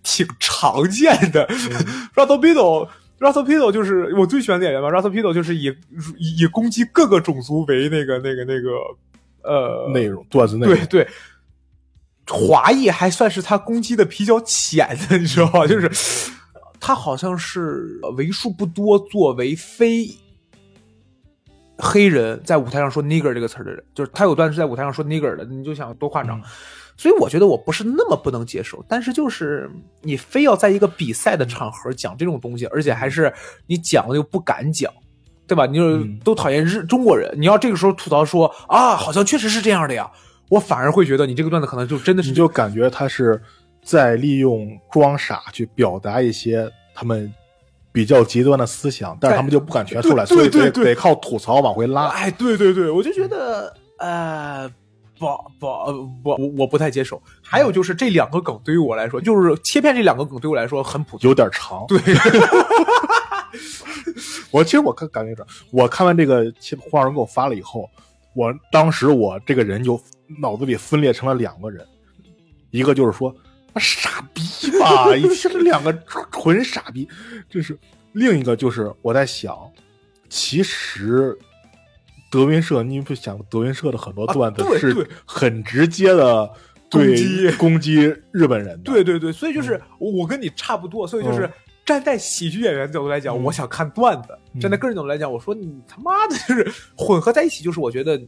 [0.04, 1.48] 挺常见的。
[2.16, 2.88] Russell Pito。
[3.20, 5.76] Russell Pito 就是我最喜欢的演员吧，Russell Pito 就是以
[6.20, 8.70] 以以攻击各个种族为那个那个那个
[9.42, 11.08] 呃内容段子内容对对，
[12.28, 15.66] 华裔还算是他攻击的比较浅的，你知道吧？
[15.66, 15.90] 就是
[16.80, 20.08] 他好像是为数不多作为非
[21.78, 26.42] 黑人在舞台上说 nigger 这个词儿的人，就是他有段是在舞台上说 nigger 的，你就想多夸张。
[27.00, 29.70] 所以我觉得我不是那么不能接受，但是就是
[30.02, 33.32] 你非要在一个比赛的场合讲这种东西，而且还是
[33.68, 34.92] 你讲了又不敢讲，
[35.46, 35.68] 对吧？
[35.68, 40.10] 你就嗯都讨厌日中国人，你要这个时候吐槽说啊，好像确实是这样的呀，
[40.50, 43.40] 我反而会觉得你这个段子可能就真的是你就感觉他是
[43.84, 47.32] 在利用装傻去表达一些他们
[47.98, 52.10] 比较极端的思想，但是他们就不敢全出来，所以得得靠吐槽往回拉。
[52.10, 54.72] 哎，对对对，我就觉得呃。
[55.20, 55.26] 不
[55.60, 55.92] 不呃
[56.22, 57.20] 不，我我不太接受。
[57.42, 61.28] 还有就是这两个梗对于我来说，就是切片这两个梗对我来说很普通。
[61.28, 61.98] 有点长，对，
[64.52, 67.90] 我其实我看感觉着，我看完这个切黄人给我发了以后，
[68.36, 70.00] 我当时我这个人就
[70.40, 71.84] 脑子里分裂成了两个人，
[72.70, 73.36] 一个就是说
[73.78, 74.42] 啊傻逼
[74.80, 75.94] 吧，一这两个
[76.32, 77.08] 纯傻逼，
[77.50, 77.78] 就是
[78.14, 79.56] 另一个就是我在想，
[80.28, 81.38] 其实。
[82.30, 86.52] 德云社，你不想德云社的很多段子是很直接的
[86.90, 91.54] 对攻击日本人的，对对对，所以就是我跟你差不多，所以就是嗯
[91.86, 98.22] 站在喜剧演员角度来讲，嗯我想看段子；嗯站在个人角度来讲，我说你他妈的就是混合在一起，就是我觉得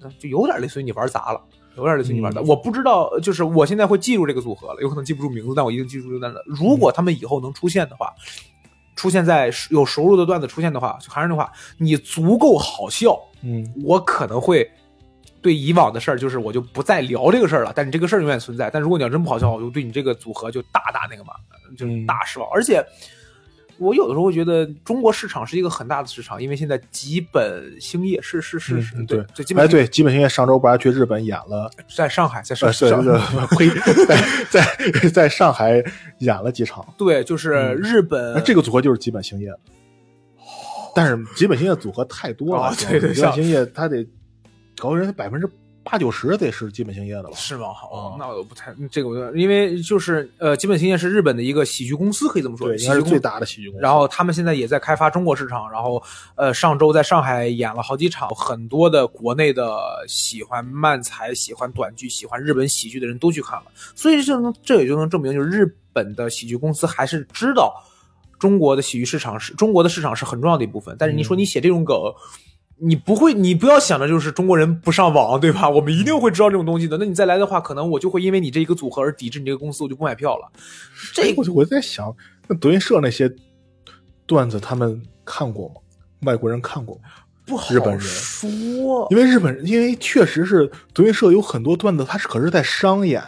[0.00, 1.44] 呃就有点类似于你玩砸了。
[1.76, 6.42] 有点类似于你玩砸，嗯我不知道，就是我现在会记住这个组合了，有可能记不住名字，但我一定记住这个段子。
[6.46, 8.12] 如果他们以后能出现的话，
[8.96, 14.70] 出现在有收入的段子出现的话，还是那话，你足够好笑，嗯我可能会
[15.42, 17.72] 对以往的事儿，就是我就不再聊这个事儿了。
[17.74, 18.70] 但你这个事儿永远存在。
[18.70, 21.34] 但如果你要真不好笑，我就对你这个组合就大大那个嘛，
[21.76, 22.48] 就是嗯大失望。
[22.50, 22.82] 而且
[23.78, 31.70] 我有的时候会觉得中国市场是一个很大的市场，因为现在吉本兴业是是是是，嗯对对，基本哎，对，基本星业上周不还去日本演了？
[31.94, 33.10] 在上海，在上呃，是上是，
[33.56, 33.68] 呸，
[34.06, 34.16] 在
[34.50, 35.82] 在在上海
[36.18, 36.86] 演了几场。
[36.96, 39.52] 对，就是嗯日本这个组合就是基本兴业，
[40.94, 44.06] 但是基本兴业组合太多了，哦对对像基本兴业他得
[44.76, 45.48] 搞人百分之
[45.84, 47.30] 八九十得是基本兴业的吧？
[47.34, 47.72] 是吗？
[47.72, 53.82] 好哦，那我不太这个因为就是呃，基本兴业是日本的一个喜剧公司，可以这么说，对，喜剧公应该是最大的喜剧公司。
[53.82, 56.02] 然后他们现在也在开发中国市场，然后
[56.36, 59.78] 呃，上周在上海演了好几场，很多的国内的
[60.08, 67.74] 喜欢漫才、喜欢短剧、喜欢日本喜剧的人都去看了，所以这能这也就能证明，就是日本的喜剧公司还是知道
[68.38, 70.96] 中国的喜剧市场是中国的市场是很重要的一部分。
[70.98, 71.94] 但是你说你写这种梗。
[72.86, 75.68] 你不会，你不要想着就是中国人不上网，对吧？
[75.68, 76.98] 我们一定会知道这种东西的。
[76.98, 80.52] 那你再来的话，可能我就会因为你这一个组合而抵制你这个公司，我就不买票了。
[81.14, 82.14] 这哎我就我在想，
[82.46, 83.32] 那德云社那些
[84.26, 85.74] 段子他们看过吗？
[86.22, 87.02] 外国人看过吗？
[87.46, 93.22] 不好日本人说，因为日本人，因为确实是德云社有很多段子，他是可是在商演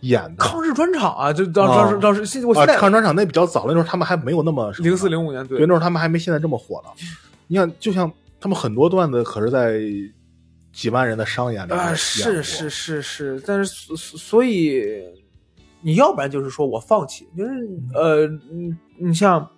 [0.00, 0.34] 演的。
[0.36, 6.90] 抗日专场啊，就当啊当时当时，现在我啊现，在抗专场那比较早，那时候他们还没有那么零四零五年对，对那时候他们还没现在这么火呢。
[7.46, 8.10] 你看，就像
[8.44, 9.80] 他们很多段子，可是在
[10.70, 14.84] 几万人的商演里面是是是是，但是所所所以
[15.80, 17.50] 你要不然就是说我放弃，就是
[17.94, 19.48] 呃，嗯你像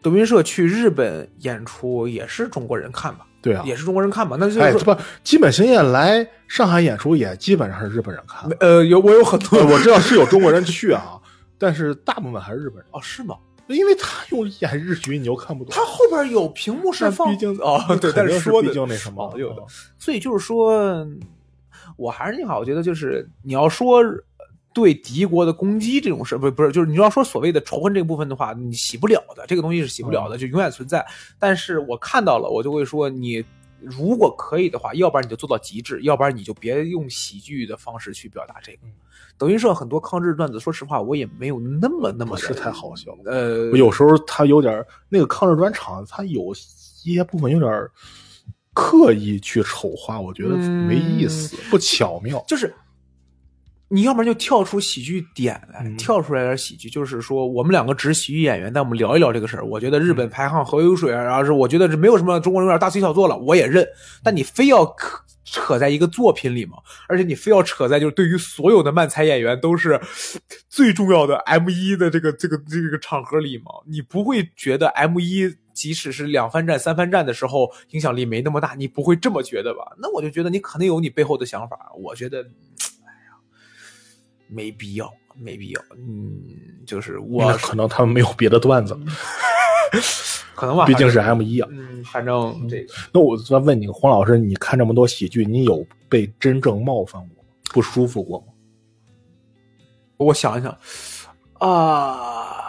[0.00, 3.64] 德云社去日本演出也是中国人看吧，对啊。
[3.66, 8.48] 也是中国人看吧，那就是不，基本星夜来上海演出也基本上是日本人看。
[8.60, 11.20] 呃有我有很多呃我知道是有中国人去啊，
[11.58, 13.34] 但是大部分还是日本人，哦是吗？
[13.68, 15.74] 因为他用演日语，你又看不懂。
[15.74, 19.34] 他后边有屏幕是但放毕竟哦对，但是说的毕竟那什么
[19.98, 21.06] 所以就是说，
[21.96, 24.02] 我还是那句话，我觉得就是你要说
[24.72, 31.04] 对敌国的攻击这种事，不是不是，就是你要说所谓的仇恨这个部分的话，你洗不了的，这个东西是洗不了嗯的，就永远存在。
[31.38, 33.44] 但是我看到了，我就会说你。
[33.86, 38.90] 如果可以的话，要不然你就做到极致，要不然你就别用喜剧的方式去表达这个嗯。
[39.36, 43.16] 德云社很多抗日段子，说实话，我也没有那么那么是太好笑。
[43.24, 47.90] 呃，有时候他有点儿那个抗日专场，他有一些部分有点儿
[48.72, 52.42] 刻意去丑化，我觉得没意思，不巧妙。
[52.46, 52.72] 就是
[53.88, 59.64] 你要不然就跳出喜剧点来，嗯跳出来点喜剧，就是说我们两个只是喜剧演员，但我们聊一聊这个事儿。
[59.64, 63.86] 我觉得日本排行何有水，然后是我觉得是没有什么中国人有点大吹小做了，我也认。
[64.22, 66.78] 但你非要扯扯在一个作品里嘛，
[67.08, 70.00] 而且你非要扯在就是对于所有的漫才演员都是
[70.68, 79.92] 最重要的 M 一的这个这个这个场合里嘛，你不会觉得 M 一即使是两番战、三番战的时候影响力没那么大，你不会这么觉得吧？
[79.98, 82.44] 那我就觉得你肯定有你背后的想法，我觉得，
[84.48, 85.80] 没必要，没必要。
[85.96, 86.42] 嗯，
[86.86, 88.98] 就是我那可能他们没有别的段子，
[90.54, 91.68] 可能吧，毕竟是 M 一啊。
[91.72, 97.48] 嗯，反正这个那我再问你，黄老师，你看这么多喜剧，你有被真正冒犯过吗？
[97.72, 98.46] 不舒服过吗？
[100.16, 100.76] 我想一想
[101.58, 102.60] 啊。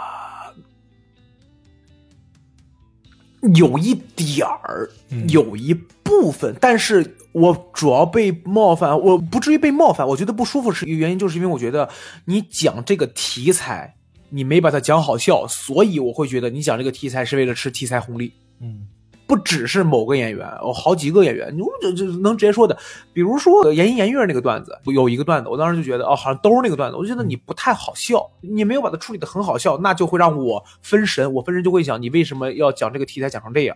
[3.54, 11.90] 有一点儿，嗯有一部分，但是我主要被冒犯，我不至于被冒犯，我觉得不舒服是一个原因，就是因为我觉得
[12.26, 13.96] 你讲这个题材，
[14.30, 18.34] 你没把它讲好笑，所以我会觉得你讲这个题材是为了吃题材红利。
[18.62, 18.88] 嗯
[19.28, 22.78] 不只是某个演员，哦，好几个演员，你这这能直接说的，
[23.12, 33.76] 比如说呃言音言月那个段子，有一个段子，我当时就觉得，哦，好像都是那个段子，我就觉得你不太好笑，你没有把它处理的很好笑，那就会让我分神，我分神就会想，你为什么要讲这个题材讲成这样？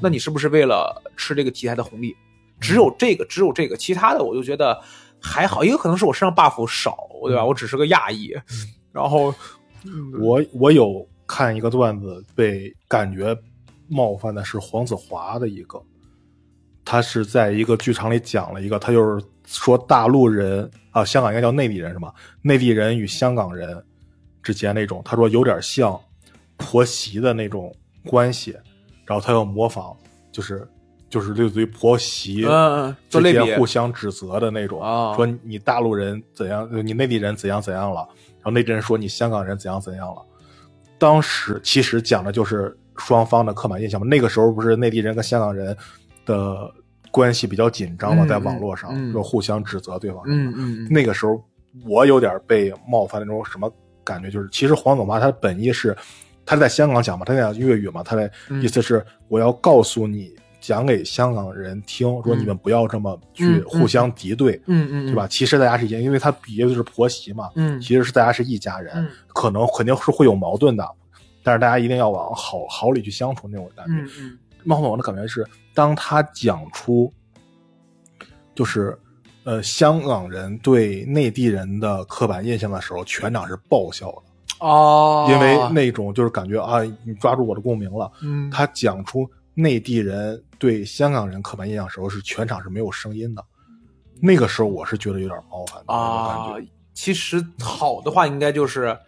[0.00, 2.14] 那你是不是为了吃这个题材的红利？
[2.58, 4.80] 只有这个，只有这个，其他的我就觉得
[5.20, 7.44] 还好，也有可能是我身上 buff 少，对吧？
[7.44, 8.32] 我只是个亚裔，
[8.92, 9.34] 然后，
[9.84, 13.36] 嗯我我有看一个段子，被感觉
[13.88, 15.82] 冒犯的是黄子华的一个，
[16.84, 22.12] 他是在一个剧场里讲了一个，他就是说大陆人啊，香港应该叫内地人是吧？
[22.42, 23.82] 内地人与香港人
[24.42, 26.00] 之间那种，他说有点像
[26.56, 27.74] 婆媳的那种
[28.04, 28.56] 关系，
[29.04, 29.96] 然后他又模仿，
[30.32, 30.66] 就是
[31.08, 32.46] 就是类似于婆媳
[33.08, 40.22] 之间互相指责的那种，啊说你大陆人怎样，你内地人怎样怎样了，然后内地人说你香港人怎样怎样了。
[40.98, 44.06] 当时其实讲的就是双方的刻板印象嘛。
[44.06, 45.76] 那个时候不是内地人跟香港人
[46.24, 46.70] 的
[47.10, 50.20] 关系比较紧张嘛，嗯在网络上嗯说互相指责对方。
[50.26, 51.42] 嗯嗯嗯那个时候
[51.86, 53.70] 我有点被冒犯那种什么
[54.04, 55.96] 感觉，就是其实黄子华他本意是
[56.44, 65.26] 他在香港讲嘛，他在讲粤语嘛，他的嗯意思是我要告诉你，讲给香港人听，说你们不要这么去互相敌对，嗯嗯，对吧？？
[65.28, 70.88] 其实大家是一家，因为他比的就是婆媳嘛，嗯其实是大家是一家人，嗯可能肯定是会有矛盾的，
[71.46, 73.92] 但是大家一定要往好好里去相处那种感觉。
[73.92, 77.12] 嗯嗯猫猫的感觉是，当他讲出，
[78.52, 78.98] 就是
[79.44, 88.10] 呃香港人对内地人的刻板印象的时候，全场是爆笑的，哦，因为那种就是感觉啊，你抓住我的共鸣了。
[88.22, 89.24] 嗯他讲出
[89.54, 93.44] 内地人对香港人刻板印象的时候，是全场是没有声音的。
[94.20, 98.98] 那个时候我是觉得有点冒犯的感觉。，其实好的话应该就是。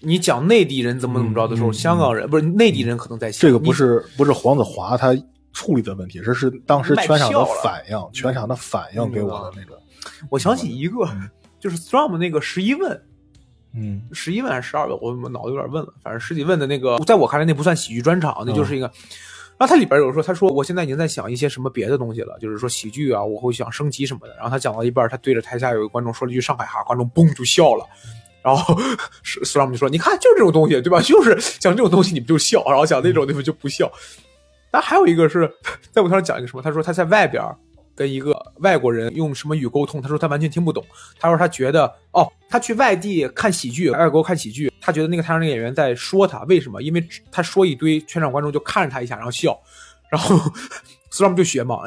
[0.00, 5.16] 你讲内地人怎么怎么着的时候，嗯嗯香港人不是内地人可能在想这个不是不是黄子华他
[5.52, 9.76] 处理的问题，这是当时全场的反应，全场的反应给我的那种。
[10.30, 11.08] 我想起一个，
[11.58, 13.02] 就是 Storm 那个十一问，
[13.74, 18.90] 嗯十一问还是十二问，我我脑子有点问了，反正十几问的那个，在我看来那不算喜剧专场，那就是一个。
[19.58, 24.34] 然后他里边有说，他说我现在已经在想一些什么别的东西了，就是说喜剧啊，我会想升级什么的。
[24.36, 27.84] 然后他讲到一半，他对着台下有一个观众说了一句上海话，观众嘣就笑了。
[28.42, 28.74] 然后
[29.44, 31.00] Storm 就说：“你看，就是这种东西，对吧？
[31.02, 33.90] 就是讲这种东西你们就笑，然后讲那种你们就不笑。”
[34.70, 35.50] 但还有一个是
[35.90, 36.62] 在舞台上讲一个什么？
[36.62, 37.42] 他说他在外边
[37.96, 40.84] 跟一个外国人用什么语沟通，他说他完全听不懂。
[41.18, 46.82] 他说他觉得哦，他去外地看喜剧，外国看喜剧，他觉得那个台上那个演员在说他，为什么？
[46.82, 49.58] 因为他说一堆，全场观众就看着他一下，然后笑，
[50.10, 50.36] 然后
[51.10, 51.78] Storm 就学嘛。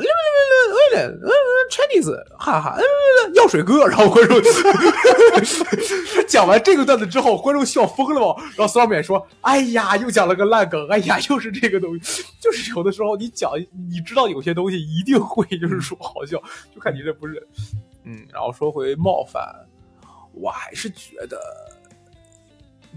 [1.71, 2.83] Chinese，哈哈，嗯
[3.33, 4.39] 药水哥，然后观众
[6.27, 8.35] 讲完这个段子之后，观众笑疯了嘛。
[8.57, 13.51] 然后 s t o m 说：“哎呀，又讲了个烂梗，哎呀，又是这个东西。”就是有的时候你讲，
[13.89, 16.37] 你知道有些东西一定会就是说好笑，
[16.75, 17.47] 就看你这不是。
[18.03, 19.43] 嗯，然后说回冒犯，
[20.33, 21.39] 我还是觉得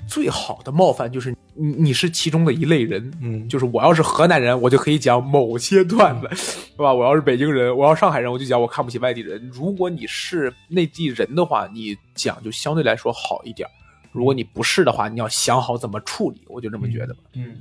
[0.07, 6.29] 最好的冒犯就是你你是其中的一类人，嗯，就是我要是河南人，我就可以讲某些段子，
[6.77, 6.93] 对吧？
[6.93, 9.51] 我要是北京人，我要上海人，我就讲我看不起外地人。
[9.53, 13.69] 如果你是内地人的话，你讲就相对来说好一点；
[14.13, 16.43] 如果你不是的话，你要想好怎么处理。
[16.49, 17.21] 我就这么觉得吧。
[17.35, 17.57] 嗯，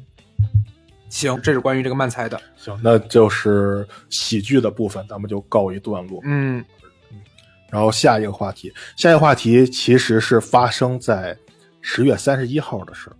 [1.09, 2.41] 行，这是关于这个慢猜的。
[2.57, 6.19] 行，那就是喜剧的部分，咱们就告一段落。
[6.25, 6.63] 嗯
[7.69, 11.35] 然后下一个话题，下一个话题其实是发生在
[11.83, 13.15] 十月三十一号的事儿。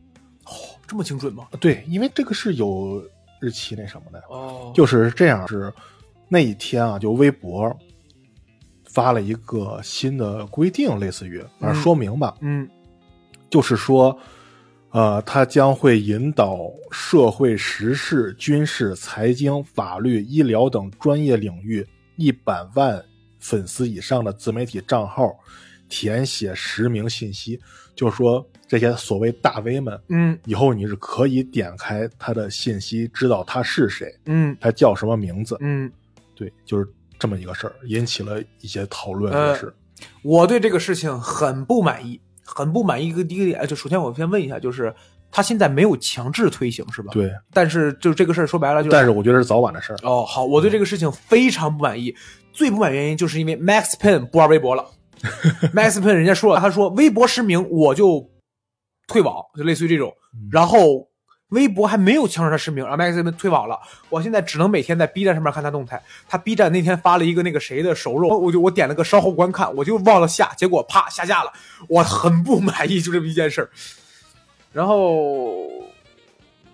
[0.88, 1.48] 这么精准吗？
[1.60, 3.04] 对，因为这个是有
[3.40, 5.72] 日期那什么的，哦就是这样，是
[6.28, 7.76] 那一天啊，就微博
[8.86, 12.70] 发了一个新的规定，类似于反正说明吧，嗯
[13.50, 14.16] 就是说，
[14.92, 16.60] 呃，它将会引导
[16.92, 21.86] 社会时事、军事、财经、法律、医疗等专业领域
[22.18, 23.04] 一百万
[23.40, 25.34] 粉丝以上的自媒体账号
[25.96, 27.60] 填写实名信息，
[27.94, 30.02] 就是说这些所谓大 V 们。
[30.10, 35.56] 嗯以后你是可以点开他的信息，知道他是谁，嗯他叫什么名字。
[35.60, 35.92] 嗯，
[36.34, 36.88] 对，就是
[37.20, 39.32] 这么一个事儿，引起了一些讨论。
[39.32, 39.72] 呃也是，
[40.24, 43.10] 我对这个事情很不满意，很不满意。
[43.10, 44.92] 一个第一个点，就首先我先问一下，就是
[45.30, 47.14] 他现在没有强制推行是吧？。
[47.14, 49.98] 对，但是就这个事儿说白了就是，但是我觉得是早晚的事儿。
[50.02, 52.16] 哦，好，我对这个事情非常不满意。
[52.52, 54.84] 最不满原因就是因为 Max Pen 不玩微博了。
[55.74, 58.30] Max Pen 人家说了，他说微博实名我就
[59.08, 60.14] 退网，就类似于这种。
[60.52, 61.08] 然后
[61.50, 63.80] 微博还没有强制他实名，然后 Max Pen 退网了。
[64.10, 66.02] 我现在只能每天在 B 站上面看他动态。
[66.28, 71.52] 他 B 站那天发了一个那个谁的熟肉，我就我点了个稍后观看，我就忘了下，结果啪下架了。
[71.88, 73.70] 我很不满意，就这么一件事儿。
[74.72, 75.68] 然后。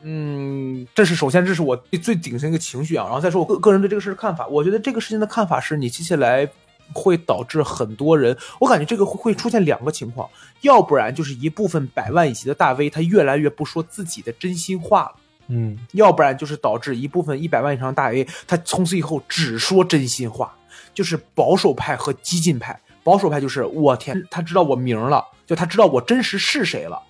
[0.01, 4.47] 嗯，这是首先，这是我最顶层一个情绪啊，然后再说我个个人对这个事的看法。
[4.47, 6.49] 我觉得这个事情的看法是你接下来
[6.93, 10.29] 会导致很多人，我感觉这个会会出现两个情况，
[10.61, 15.15] 要不然就是一部分百万以及的大 V 他越来越不说自己的真心话了，
[15.47, 20.53] 嗯要不然就是导致一部分一百万以上的大 V 他从此以后只说真心话，
[20.93, 22.79] 就是保守派和激进派。
[23.01, 27.01] 保守派就是我天，他知道我名了，就他知道我真实是谁了。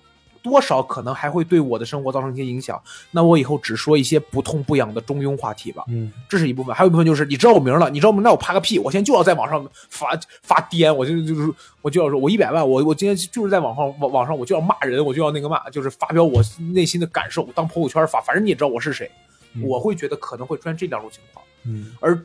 [0.42, 2.80] 多少可能还会对我的生活造成一些影响，
[3.10, 5.84] 那我以后只说一些不痛不痒的中庸话题吧。
[5.88, 8.78] 嗯这是一部分，还有一部分就是你知道我名了，你知道我名，那我怕个屁！
[8.78, 19.10] 我现在就要在网上发发癫，我就就是我就要说，我一百万，我我今天就是在网上网网上我就要骂人，我就要那个骂，就是发表我内心的感受，当朋友圈发，反正你也知道我是谁，
[19.54, 22.18] 嗯我会觉得可能会出现这两种情况，嗯而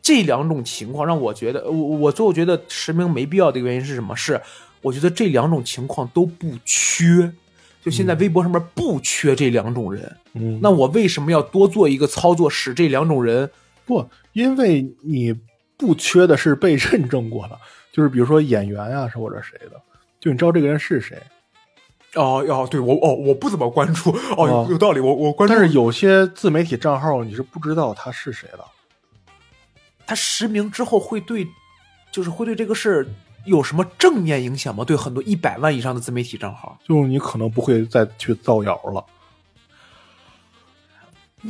[0.00, 4.16] 这两种情况让我觉得，我我最后觉得实名没必要的原因是什么？
[4.16, 4.40] 是
[4.82, 7.32] 我觉得这两种情况都不缺，
[7.82, 10.16] 就现在微博上面不缺这两种人。
[10.34, 13.48] 嗯，那我为什么要多做一个操作，使这两种人？
[13.86, 15.34] 不，因为你
[15.76, 17.58] 不缺的是被认证过的，
[17.92, 19.80] 就是比如说演员啊，是或者谁的，
[20.20, 21.16] 就你知道这个人是谁。
[22.14, 25.54] 哦哦，对我哦，我不怎么关注哦，哦有有道理，我我关注。
[25.54, 28.58] 但是有些自媒体账号你是不知道他是谁的。
[30.06, 31.46] 他实名之后会对，
[32.10, 33.06] 就是会对这个事儿
[33.44, 34.84] 有什么正面影响吗？
[34.84, 39.04] 对很多一百万以上的自媒体账号，就是你可能不会再去造谣了。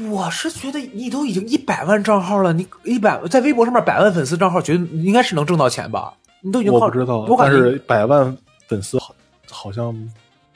[0.09, 6.15] 我是觉得你都已经一百万账号了，你一百在微博上面百万粉丝账号，绝对应该是能挣到钱吧？
[6.41, 9.15] 你都已经靠我不知道我，感觉但是百万粉丝好
[9.51, 9.95] 好像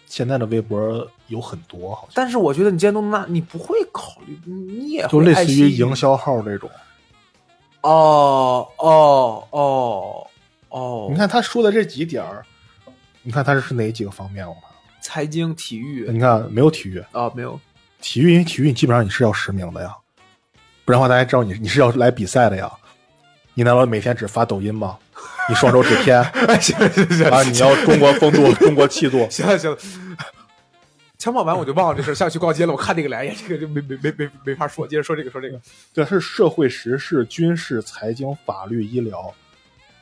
[0.07, 6.71] 现在的微博有很多，好像但是我觉得你既然都那，你不会考虑，你你也就类似于营销号这种。
[7.83, 10.27] 哦哦哦
[10.69, 12.45] 哦，你看他说的这几点儿，
[13.23, 14.47] 你看他是哪几个方面？
[14.47, 14.63] 我看，
[15.01, 16.07] 财经、体育。
[16.11, 17.59] 你看没有体育，啊，没有。
[18.01, 19.95] 体育因为体育你基本上你是要实名的呀，
[20.85, 22.71] 不然的话大家知道你你是要来比赛的呀。
[23.55, 24.99] 你难道每天只发抖音吗？
[25.49, 26.23] 你双手指天
[26.61, 27.43] 行行行啊？
[27.43, 29.71] 你要中国风度、 中国气度，行了行。
[29.71, 29.79] 了，
[31.17, 35.59] 枪炮完我就忘了这事儿，下去逛街了，我看那个来，哎呀，这个就没没没没没法说，接着说这个说这个，
[35.95, 39.33] 对，是社会时事、军事、财经、法律、医疗，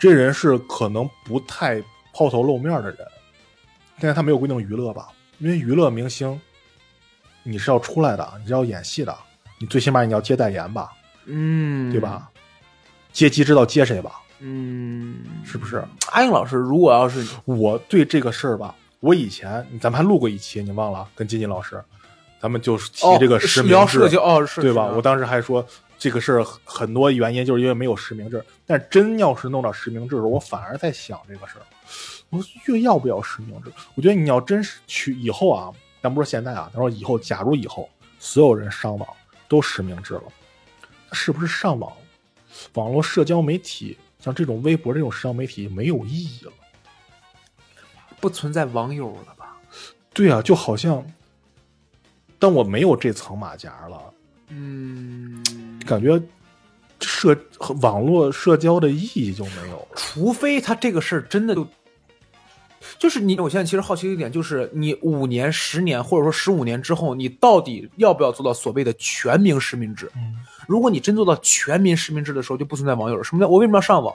[0.05, 1.82] 这人是可能不太
[2.12, 2.98] 抛头露面的人，
[3.98, 5.09] 但是他没有规定娱乐吧？
[5.38, 6.38] 因为娱乐明星，
[7.42, 9.16] 你是要出来的，你是要演戏的，
[9.59, 10.92] 你最起码你要接代言吧，
[11.24, 11.98] 嗯对？
[11.98, 12.28] 吧？
[13.14, 14.20] 接机知道接谁吧？
[14.40, 15.82] 嗯，是不是？
[16.12, 21.09] 阿英老师，如果要是我对这个事儿吧，我以前咱们还录过一期，你忘了？
[21.14, 21.82] 跟金金老师，
[22.38, 24.84] 咱们就是提这个实名制，哦，是对吧？
[24.94, 25.66] 我当时还说
[26.05, 31.64] 这个事儿很很多原因就是因为没有实名制，但真要是弄到实名制的时候，我反而在想这个事儿，
[32.28, 33.72] 我说越要不要实名制？
[33.94, 37.88] 我觉得你要真是去以后啊，咱不说现在啊，咱说以后，假如以后
[38.18, 39.09] 所有人上网
[39.48, 40.24] 都实名制了，
[41.09, 41.90] 那是不是上网
[42.74, 46.52] 网络社交媒体像这种微博这种社交媒体没有意义了？
[48.20, 49.57] 不存在网友了吧？
[50.12, 51.02] 对啊，就好像
[52.38, 54.12] 但我没有这层马甲了。
[54.48, 55.42] 嗯，
[55.87, 56.20] 感觉
[57.01, 57.37] 社
[57.80, 59.89] 网络社交的意义就没有了。
[59.95, 61.66] 除非他这个事儿真的就。
[62.99, 70.11] 就是你，我现在其实好奇一点，就是你五年、十年或者说十五年之后，你到底要不要做到所谓的全民实名制？
[70.14, 73.24] 嗯如果你真做到全民实名制的时候，就不存在网友了。
[73.24, 74.14] 什么叫我为什么要上网？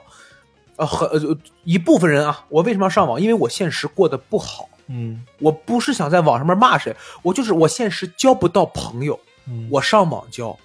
[0.76, 3.20] 呃，很呃一部分人啊，我为什么要上网？
[3.20, 10.56] 因为我现实过得不好，嗯我不是想在网上面骂谁，我就是我现实交不到朋友，嗯我上网交。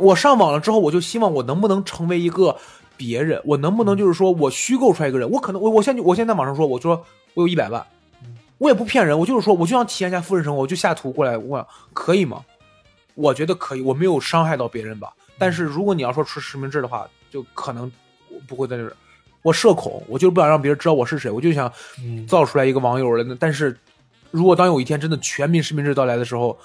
[0.00, 2.56] 我上网了之后，我就希望我能不能成为一个
[2.96, 7.86] 别人，我能不能就是说我虚构出来一个人，我可能我我现在我现在在网上说，我说我有一百万，
[8.58, 12.42] 我也不骗人，我就是说我就想体验一下富人生活，我就下图过来，我想可以吗？
[13.14, 15.12] 我觉得可以，我没有伤害到别人吧。
[15.38, 17.90] 但是如果你要说出实名制的话，就可能
[18.30, 18.92] 我不会在这儿。
[19.42, 21.70] 我社恐，我就是不想让别人知道我是谁，我就想
[22.02, 23.36] 嗯造出来一个网友了。
[23.40, 23.76] 但是
[24.30, 26.58] 如果当有一天真的全民实名制到来的时候，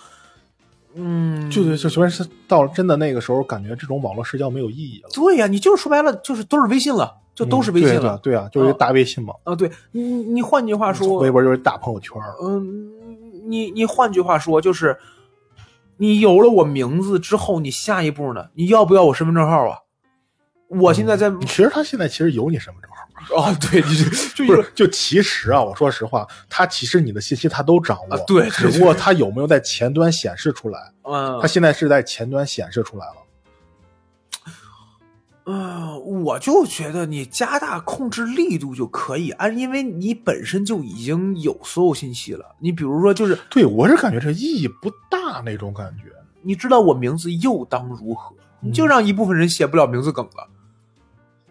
[0.95, 8.15] 嗯，就就就虽然是到了真的那个时候，感觉这种网络社交没有意义了，对呀、你就是说白了，就是都是微信了，就都是微信了。
[8.15, 9.33] 嗯对对啊，就是一个大微信嘛。
[9.43, 12.35] 啊，对你你换句话说，微博就是大朋友圈儿。
[12.41, 12.89] 嗯，
[13.49, 14.97] 你你换句话说，就是
[15.97, 18.47] 你有了我名字之后，你下一步呢？
[18.53, 19.79] 你要不要我身份证号啊？
[20.67, 24.71] 我现在在其实他现在其实有你身份证号， 哦，对，你就就不是？
[24.75, 30.91] 就其实啊，我说实话，他其实你的信息他都掌握，啊对对只不过他有没有在前端显示出来？
[31.03, 33.13] 嗯他现在是在前端显示出来了。
[35.47, 42.55] 嗯，我就觉得你加大控制力度就可以，啊，因为你本身就已经有所有信息了。
[42.59, 46.05] 你比如说，就是对我是感觉这意义不大那种感觉。
[46.41, 48.35] 你知道我名字又当如何？
[48.59, 50.47] 你就让一部分人写不了名字梗了，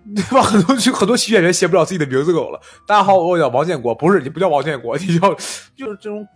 [0.15, 0.43] 对吧？
[0.43, 2.61] 很多就很多喜剧演员写不了自己的名字狗了。
[2.87, 5.33] 大家好，我叫王建国，不是你不叫王建国，你叫
[5.75, 6.27] 就是这种。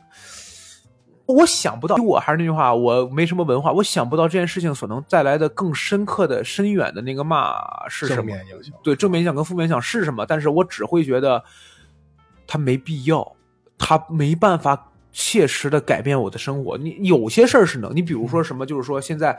[1.26, 8.32] 我想不到，我还是那句话，我没什么文化，我想不到这件事情所能带来的更深刻的、深远的那个骂是什正么。
[8.32, 11.44] 面影响，对正面影响跟负面影响是什么，但是我只会觉得
[12.46, 13.36] 他没必要，
[13.76, 16.78] 他没办法切实的改变我的生活。
[16.78, 19.38] 你有些事儿是能，你比如说什么，就是说现在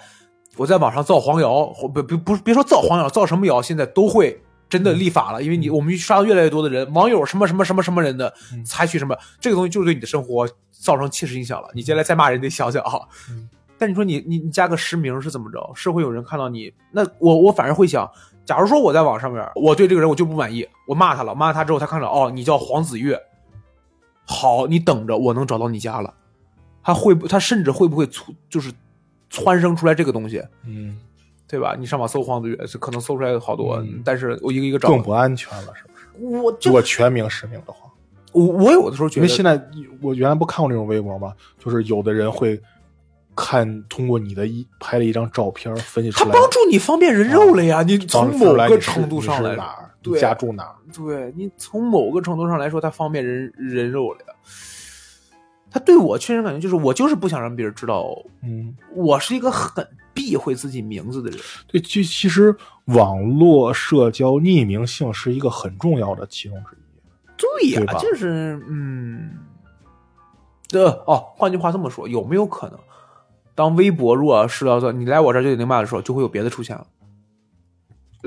[0.57, 4.41] 我在网上造黄谣，不不不别说造黄谣，造什么谣，现在都会。
[4.69, 11.67] 真的立法了，因为你我们刷到越来越多的人，网友什么什么什么什么人的嗯采取什么，这个东西就是对你的生活造成切实影响了。
[11.73, 12.99] 你接下来再骂人得想想啊。
[13.31, 15.71] 嗯 但你说你你你加个实名是怎么着？
[15.73, 16.71] 是会有人看到你？
[16.91, 18.07] 那我我反而会想，
[18.45, 23.19] 假如说我在网上面，我对这个人我就不满意，我骂他了，骂他之后他看着哦，你叫黄子月，
[24.27, 26.13] 好，你等着，我能找到你家了。
[26.83, 27.27] 他会不？
[27.27, 28.71] 他甚至会不会出就是
[29.29, 30.97] 蹿生出来这个东西，嗯，
[31.47, 31.75] 对吧？
[31.77, 36.37] 你上网搜黄子可能搜出来好多，嗯但是我一个一个找，更不安全了，是不是？
[36.41, 37.89] 我就如果全名实名的话，
[38.31, 39.61] 我我有的时候觉得，因为现在
[40.01, 41.33] 我原来不看过那种微博吗？
[41.57, 42.59] 就是有的人会
[43.35, 47.81] 看通过你的一拍了一张照片分析出来，他帮助你方便人肉了呀。
[47.83, 50.75] 你从某个程度上来，哪儿对家住哪儿？
[50.93, 54.33] 对你从某个程度上来说，他方便人人肉了呀。
[55.71, 61.39] 他对我确实感觉就是我就是不想让别人知道，嗯，我是一个很避讳自己名字的人。
[61.67, 62.55] 对，其其实
[62.85, 67.75] 网络社交匿名性是一个很重要的其中之一。
[67.75, 69.37] 对呀、就是嗯，
[70.73, 72.79] 呃哦，换句话这么说，有没有可能，
[73.55, 76.85] 当微博如果是要做你来我这儿就得零八的时候，就会有别的出现了？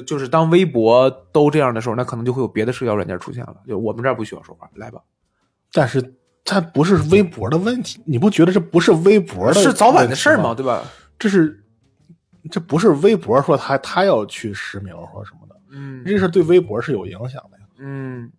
[0.06, 3.56] 就是当微博都这样的时候，那可能就会有别的社交软件出现了。
[3.68, 5.02] 就我们这儿不需要说话，来吧。
[5.70, 6.14] 但是
[6.44, 10.54] 它不是微博的问题，你不觉得这不是微博的是早晚的事儿问题嘛，？
[10.54, 10.82] 对吧？
[11.18, 11.64] 这是
[12.50, 17.64] 这不是微博说他他要去实名或什么的，嗯这事对微博是有影响的呀。
[17.78, 18.30] 嗯，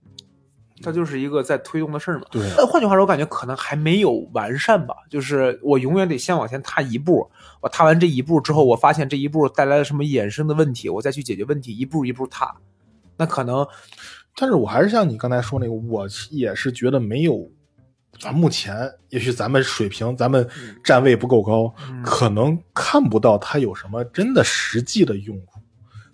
[0.82, 2.26] 它就是一个在推动的事儿嘛。
[2.30, 4.94] 对那，换句话说，我感觉可能还没有完善吧。
[5.10, 7.30] 就是我永远得先往前踏一步，
[7.62, 12.54] 我踏完这一步之后，我发现这一步带来了什么衍生的问题，我再去解决问题，一步一步踏。
[13.16, 13.66] 那可能
[14.36, 17.50] 但是我还是像你刚才说那个，我也是觉得没有，
[18.20, 18.76] 咱目前
[19.10, 20.48] 也许咱们水平，咱们
[20.84, 25.60] 站位不够高，可能看不到它有什么真的实际的用处，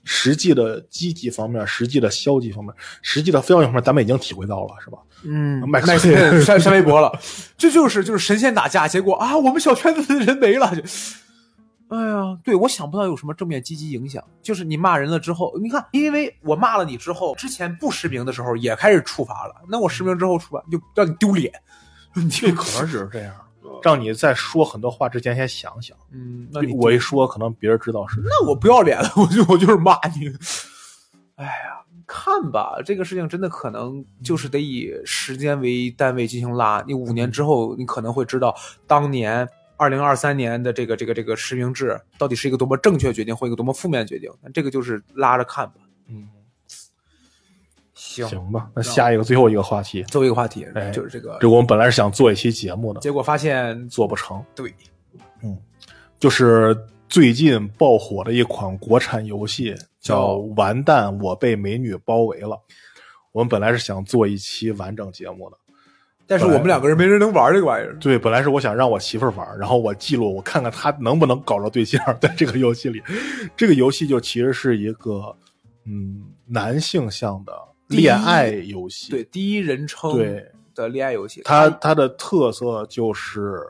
[0.04, 4.97] 实际的积极方面，实际的消极方面，实际的非要方面，咱们已经体会到了，是吧？
[5.24, 7.12] 嗯，麦克斯 删删微博了，
[7.58, 10.76] 这就是就是神仙打架，结果啊，我们小圈子的人没了。
[10.76, 10.82] 就
[11.89, 14.24] 哎呀，对我想不到有什么正面积极影响。
[14.41, 21.52] 就是你骂人了之后，你看，因为我骂了你之后，之前不实名的时候也开始处罚了，那我实名之后处罚就让你丢脸。
[22.30, 23.34] 这可能只是这样，
[23.84, 25.95] 让你在说很多话之前先想想。
[26.11, 30.32] 嗯，那你我一说，可能别人知道是那我不要脸了，我就我就是骂你。
[31.36, 36.84] 哎呀，看吧，这个事情真的可能就是得以时间为单位进行拉。
[36.86, 38.53] 你五年之后，你可能会知道
[38.86, 39.47] 当年
[39.78, 44.30] 二零二三年的这个这个这个实名制到底是一个多么正确决定，或一个多么负面决定。
[44.41, 45.76] 那这个就是拉着看吧。
[46.09, 46.28] 嗯，
[48.00, 48.70] 行行吧。
[48.74, 54.41] 那下一个最后一个话题，最后一个话题、哎就是这个，这我们本来是想做一期节目的，结果发现做不成。
[54.56, 54.74] 对，
[55.43, 55.58] 嗯
[56.18, 56.76] 就是
[57.10, 62.56] 最近爆火的一款国产游戏，叫叫《完蛋，我被美女包围了》。
[63.32, 65.58] 我们本来是想做一期完整节目的，
[66.26, 67.95] 但是我们两个人没人能玩这个玩意儿。
[68.00, 73.02] 对，本来是我想让我媳妇儿玩，然后我记录，我看看她能不能搞着对象在这个游戏里。
[73.56, 75.36] 这个游戏就其实是一个
[75.86, 77.54] 嗯男性向的
[77.89, 83.61] 恋爱游戏，对，第一人称对的恋爱游戏，它它的特色就是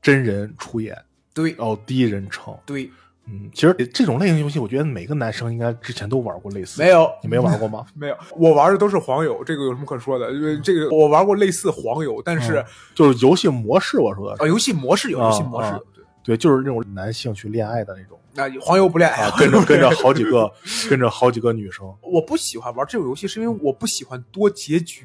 [0.00, 0.96] 真人出演，
[1.34, 2.56] 对哦第一人称。
[2.64, 2.90] 对
[3.28, 6.80] 嗯，其实这种类型游戏，我觉得每个男生应该之前都玩过类似。
[6.80, 7.84] 没有你没玩过吗？
[7.96, 10.30] 没有，我玩的都是黄油，这个有什么可说的？
[10.32, 12.64] 因为这个我玩过类似黄油，但是、嗯
[12.94, 16.04] 就是游戏模式，我说的是，啊，游戏模式有，啊游戏模式对。
[16.22, 20.50] 对，就是那种男性去恋爱的那种那黄油不恋爱啊，跟着跟着好几个，
[20.90, 21.86] 跟着好几个女生。
[22.02, 25.04] 我不喜欢玩这种游戏，是因为我不喜欢多结局，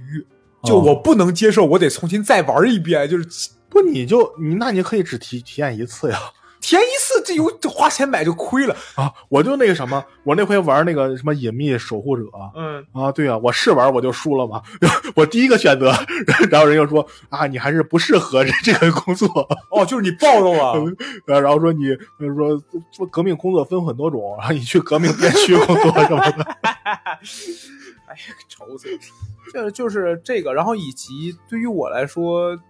[0.62, 3.26] 哦就我不能接受，我得重新再玩一遍，就是
[3.70, 6.20] 不，你就你那你可以只体体验一次呀。
[6.62, 8.76] 体验一次，这游这花钱买就亏了。
[8.95, 12.24] 啊，我就那个什么，我那回玩那个什么隐秘守护者
[12.55, 14.62] 嗯，啊，对啊，我试玩我就输了嘛，
[15.16, 15.91] 我第一个选择，
[16.49, 19.28] 然后人就说啊，你还是不适合这这个工作，
[19.72, 20.76] 哦，就是你暴露了。
[21.26, 21.86] 然后说你
[22.36, 26.43] 说做革命工作分很多种，然后你去革命边区工作什么的。
[26.62, 28.88] 哎呀，愁死！
[29.53, 32.62] 这就是这个，然后以及对于我来说，嗯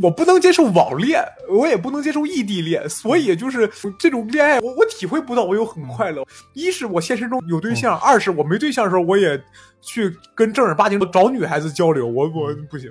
[0.00, 6.24] 我不能接受网恋，我也不能接受异地恋，所以就是这种恋爱，我我体会不到我有很快乐。
[6.54, 9.40] 一是我现实中有对象，二是我没对象的时候，我也
[9.80, 12.90] 去跟正儿八经找女孩子交流，我我不行。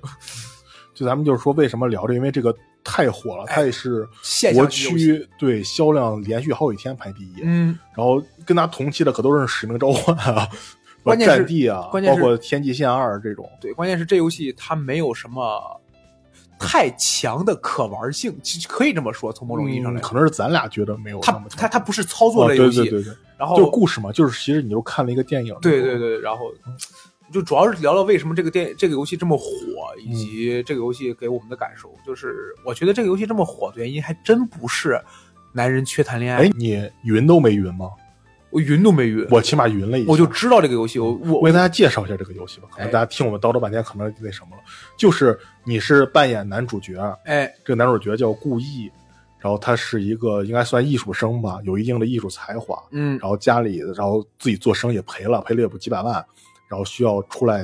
[0.93, 2.15] 就咱们就是说，为什么聊这？
[2.15, 2.51] 因为这个
[2.83, 7.41] 太火了，它也是现国区对销量连续好几天排第一。
[7.43, 10.49] 嗯，然后跟他同期的可都是《使命召唤》啊，
[11.03, 13.47] 关键是战地啊，关键是包括《天际线二》这种。
[13.61, 15.79] 对，关键是这游戏它没有什么
[16.59, 25.55] 太强的可玩性，其实可以这么说，从某种意义上来说，嗯可能是咱俩觉得没有它那么强它它不是操作哦类游戏，对对对对，然后就故事嘛，就是其实你就看了一个电影。
[25.61, 26.51] 对对，对，然后
[27.31, 29.45] 就主要是聊聊为什么这个电这个游戏这么火，
[29.99, 31.93] 以嗯及这个游戏给我们的感受。
[32.05, 34.99] 就是我觉得这个游戏这么火的原因，还真不是
[35.53, 37.89] 男人缺谈恋爱哎，，你云都没云吗？
[38.57, 40.11] 我云都没云，我起码云了一下。
[40.11, 44.63] 我就知道这个游戏，我我我给大家介绍一下这个游戏吧，可能哎大家听我们叨叨半天，可能那什么了。
[44.97, 48.91] 就是你是扮演男主角，哎这个男主角叫顾毅，
[49.37, 56.15] 然后他是一个应该算艺术生吧，有一定的艺术才华，嗯然后家里然后自己做生意赔了，赔了也不几百万，
[56.67, 57.63] 然后需要出来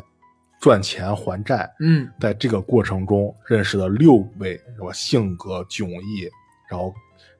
[0.62, 4.94] 赚钱还债，嗯在这个过程中认识了六位，是吧？
[4.94, 6.30] 性格迥异，
[6.70, 6.94] 然后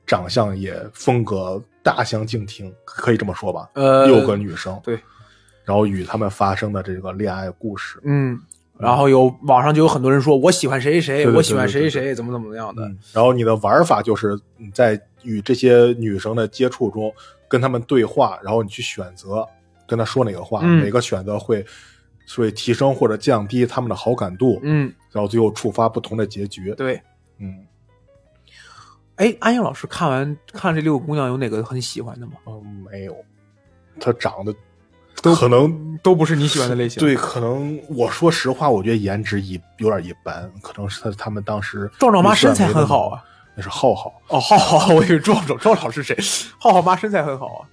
[0.04, 3.68] 长相也风格大相径庭，可以这么说吧？
[3.74, 4.98] 呃六个女生，对，
[5.64, 8.40] 然后与他们发生的这个恋爱故事，嗯，
[8.78, 12.82] 然后有网上就有很多人说我喜欢谁谁谁，我喜欢谁谁谁，怎么怎么样的。
[12.86, 17.12] 嗯，然后你的玩法就是你在与这些女生的接触中
[17.46, 19.46] 跟她们对话，然后你去选择
[19.86, 21.64] 跟她说哪个话，嗯哪个选择会
[22.34, 26.74] 会提升或者降低她们的好感度，嗯，然后最后触发不同的结局。
[26.74, 26.98] 对。
[27.38, 27.66] 嗯
[29.16, 32.32] 哎，安英老师看完看这六个姑娘，有哪个很喜欢的吗？
[32.46, 33.16] 嗯，没有，
[34.00, 34.54] 她长得
[35.22, 43.22] 都可能都不是你喜欢的类型。，对，可能我说实话，我觉得颜值一有点一般，可能是他他们当时壮壮妈身材很好啊，
[43.54, 44.12] 那是浩浩。
[44.28, 46.16] 哦，浩浩，我以为壮壮，壮壮是谁？
[46.58, 47.68] 浩浩妈身材很好啊。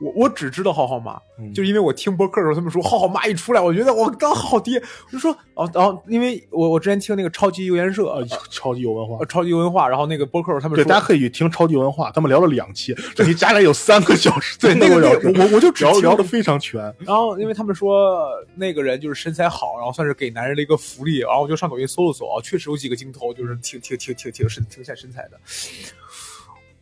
[0.00, 16.80] 我我只知道浩浩妈，嗯就是因为我听播客的时候，他们说浩浩妈一出来，我觉得我刚好爹，我就说哦，然后因为我我之前听那个超级油盐社，呃，超级有文化呃，超级文化，然后那个播客他们对，说，大家可以去听超级文化，他们聊了两期，这期加起来有三个小时，对 那个三小时我我我就只听聊聊的非常全。
[16.98, 25.38] 然后因为他们说那个人就是身材好，然后算是给男人的一个福利，然后我就上抖音搜了搜啊，确实有几个镜头就是挺挺挺挺挺身挺显身材的。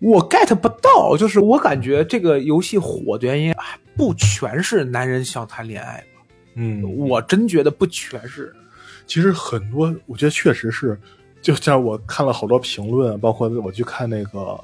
[0.03, 6.23] 我 get 不到，就是我感觉这个游戏火的原因，哎不全是男人想谈恋爱吧？
[6.55, 8.53] 嗯，我真觉得不全是。
[9.07, 10.99] 其实很多，我觉得确实是，
[11.41, 14.59] 就像我看了好多评论，包括我去看那个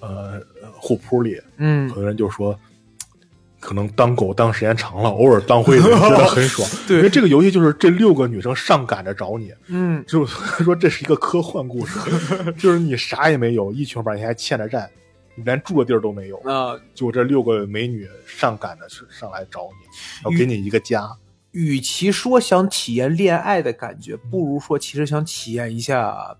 [0.00, 0.40] 呃
[0.72, 2.58] 虎扑里，嗯很多人就说，
[3.60, 6.68] 可能当狗当时间长了，偶尔当会子觉得很爽。
[6.88, 12.00] 对因为这个游戏就是这六个女生上赶着找你，嗯，就说这是一个科幻故事，
[12.58, 14.90] 就是你啥也没有，一穷二白，你还欠着债，
[15.34, 19.86] 你连住的地儿都没有，那、就这六个美女上赶着去上来找你，
[20.24, 21.08] 然后给你一个家。
[21.52, 26.36] 与其说想体验恋爱的感觉，不如说其实想体验一下，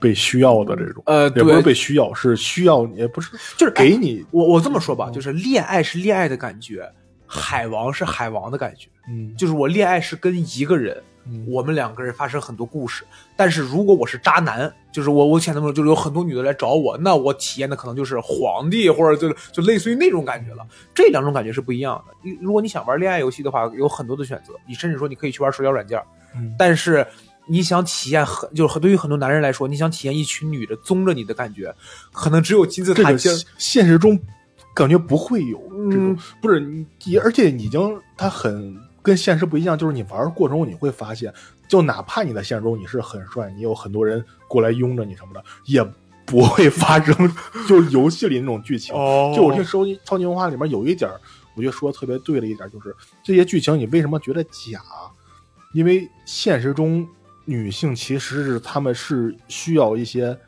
[0.00, 6.90] 被需要的这种，呃，也不是被需要，是需要你，也不是就是给你，我我这么说吧，就是恋爱是恋爱的感觉，
[7.26, 8.88] 海王是海王的感觉。
[9.10, 10.96] 嗯，就是我恋爱是跟一个人，
[11.26, 13.04] 嗯我们两个人发生很多故事。
[13.36, 20.66] 但是如果我是渣男，就是我我前头说，就是有很多女的来找我，那我体验的可能就是皇帝，或者就就类似于那种感觉了。
[20.94, 22.14] 这两种感觉是不一样的。
[22.22, 26.02] 你如果你想玩恋爱游戏的话，有很多的选择，你甚至说你可以去玩社交软件，
[26.34, 27.06] 嗯但是。
[27.46, 31.74] 你想体验很，就是对于很多男人来说，你想体验一群女的宗着你的感觉，
[32.12, 33.36] 可能只有金字塔尖儿。
[33.36, 34.18] 现现实中
[34.74, 35.58] 感觉不会有
[35.90, 41.32] 这种，嗯不是你，而且已经它很跟现实不一样，就是你玩的过程中你会发现，
[41.66, 45.84] 就哪怕你在现实中你是很帅，你有很多人过来拥着你什么的，也
[46.24, 47.34] 不会发生
[47.66, 48.94] 就游戏里那种剧情。
[48.94, 51.10] 哦就我听超级超级文化里面有一点，
[51.56, 54.80] 我觉得说的特别对的一点就是这些剧情你为什么觉得假？
[55.72, 57.06] 因为现实中
[57.50, 60.38] 女性其实是她们是需要一些，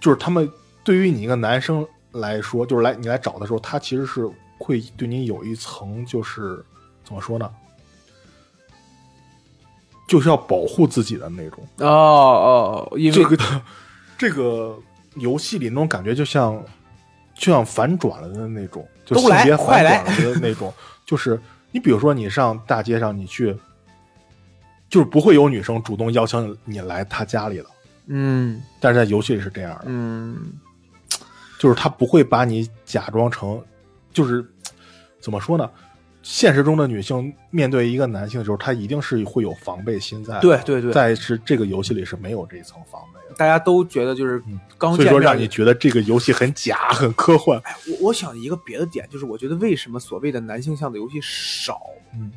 [0.00, 0.50] 就是她们
[0.82, 6.64] 对于你一个男生来说，就是来你来找的时候，他其实是会对你有一层就是
[7.04, 7.48] 怎么说呢？
[10.08, 11.64] 就是要保护自己的那种。
[11.76, 11.86] 哦
[12.90, 13.62] 哦，因为这个
[14.18, 14.76] 这个
[15.14, 16.60] 游戏里那种感觉，就像
[17.36, 20.74] 就像反转了的那种，就性别反转了的那种。
[21.06, 21.40] 就是
[21.70, 23.56] 你比如说，你上大街上，你去，
[24.90, 27.70] 就是不会有女生主动邀请你来她家里了，
[28.08, 30.52] 嗯但是在游戏里是这样的，嗯
[31.58, 33.62] 就是他不会把你假装成，
[34.12, 34.44] 就是
[35.20, 35.70] 怎么说呢？
[36.22, 40.38] 现实中的女性面对一个男性的时候，她一定是会有防备心在。
[40.40, 43.34] 对对对在是这个游戏里是没有这一层防备的。
[43.36, 47.58] 大家都觉得就是嗯刚以说让你觉得这个游戏很假、很科幻。
[47.88, 51.80] 我我想一个别的点，就是我觉得为什么所谓的男性向的游戏少，
[52.14, 52.30] 嗯，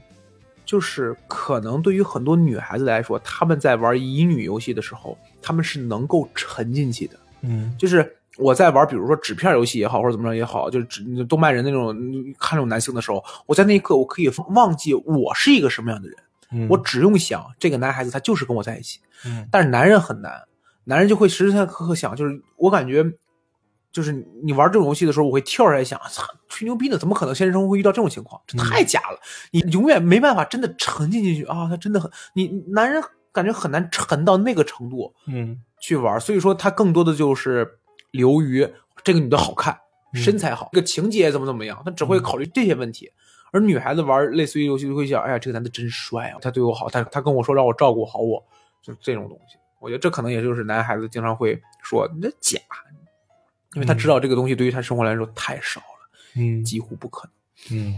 [0.74, 7.16] 就是可能对于很多女孩子来说，她们在玩乙女游戏的时候，她们是能够沉进去的。
[7.42, 16.18] 嗯就是我在玩，比如说纸片游戏也好，或者怎么着也好，就是纸动漫人那种嗯看那种男性的时候，我在那一刻我可以忘记我是一个什么样的人，
[16.54, 19.00] 嗯我只用想这个男孩子他就是跟我在一起。
[19.28, 20.42] 嗯但是男人很难，
[20.86, 23.06] 男人就会时时刻刻想，就是我感觉，
[23.94, 24.12] 就是
[24.44, 28.42] 你玩这种游戏的时候，我会跳出来想，操，吹牛逼呢，怎么可能现实生活会遇到这种情况？
[28.48, 29.20] 这太假了，
[29.52, 31.70] 你永远没办法真的沉浸进去啊！
[31.70, 33.02] 他真的很，你男人
[33.32, 37.80] 感觉很难沉到那个程度嗯去玩，所以说他更多的就是
[38.12, 38.68] 流于
[39.04, 39.78] 这个女的好看，
[40.14, 43.12] 嗯身材好，这个情节怎么怎么样，他只会考虑这些问题。
[43.52, 48.44] 而女孩子玩类似于游戏就会想，哎呀，这个男的真帅啊，他对我好，他他跟我说让我照顾好我，
[48.82, 49.58] 就这种东西。
[49.80, 52.60] 我觉得这可能也就是男孩子经常会说你这假，
[53.76, 57.78] 因为他知道这个东西对于他生活来说太少了，嗯几乎不可能。
[57.78, 57.96] 嗯，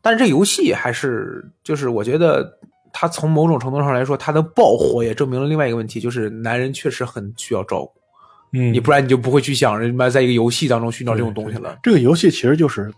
[0.00, 2.58] 但是这游戏还是就是我觉得
[2.92, 7.92] 他从某种程度上来说，他的爆火也证明了另外一个问题，就是男人确实很需要照顾，
[8.52, 11.78] 嗯你不然你就不会去想人妈在一个游戏当中寻找这种东西了。
[11.82, 12.92] 这个游戏其实就是，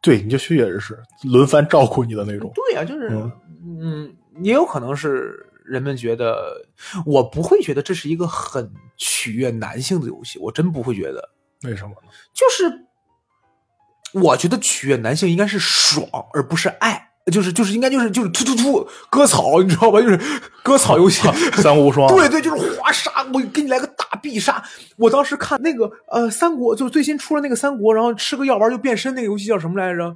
[0.00, 2.52] 对，你就确实是轮番照顾你的那种。
[2.54, 3.32] 对呀、就是嗯
[3.80, 6.62] 嗯，也有可能是人们觉得，
[7.06, 11.30] 我不会觉得这是一个很取悦男性的游戏，我真不会觉得。
[11.64, 12.08] 为什么呢？
[12.32, 12.86] 就是
[14.12, 17.10] 我觉得取悦男性应该是爽，而不是爱。
[17.32, 19.98] 就是就是应该就是就是突突突割草，你知道吧？
[19.98, 20.20] 就是
[20.62, 21.22] 割草游戏，
[21.56, 24.62] 三国无双， 对对，就是华沙，我给你来个大必杀。
[24.98, 30.14] 我当时看那个呃三国，就是最新出了那个三国，然后吃个药丸就变身那个游戏叫什么来着？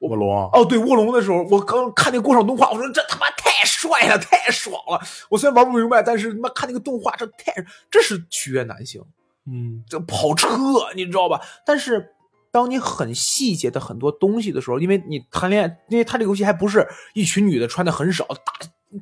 [0.00, 3.41] 卧龙，哦，对，卧龙的时候，我刚看那个过场动画，我说这他妈太
[3.82, 5.00] 帅了，太爽了。
[5.28, 7.52] 我虽然玩不明白，但是他妈看那个动画，这太
[7.90, 9.02] 这是取悦男性。
[9.46, 10.48] 嗯，这跑车，
[10.94, 11.40] 你知道吧？
[11.66, 12.10] 但是
[12.52, 18.52] 当你很细节的很多东西的时候，因为你谈恋爱，因为他这个游戏还不是一群女的穿的很少，大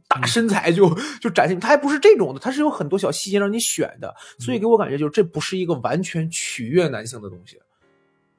[0.08, 7.60] 大身材就就展现，它还不是这种的，它是有很多小细节让你选的，所以给我感觉就是这不是一个完全取悦男性的东西。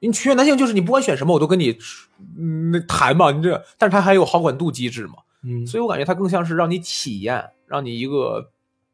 [0.00, 1.78] 你取悦男性就是你不管选什么我都跟你
[2.36, 5.14] 嗯那谈嘛，你这，但是他还有好感度机制嘛，
[5.44, 8.50] 嗯，所以我感觉它更像是让你体验，让你一个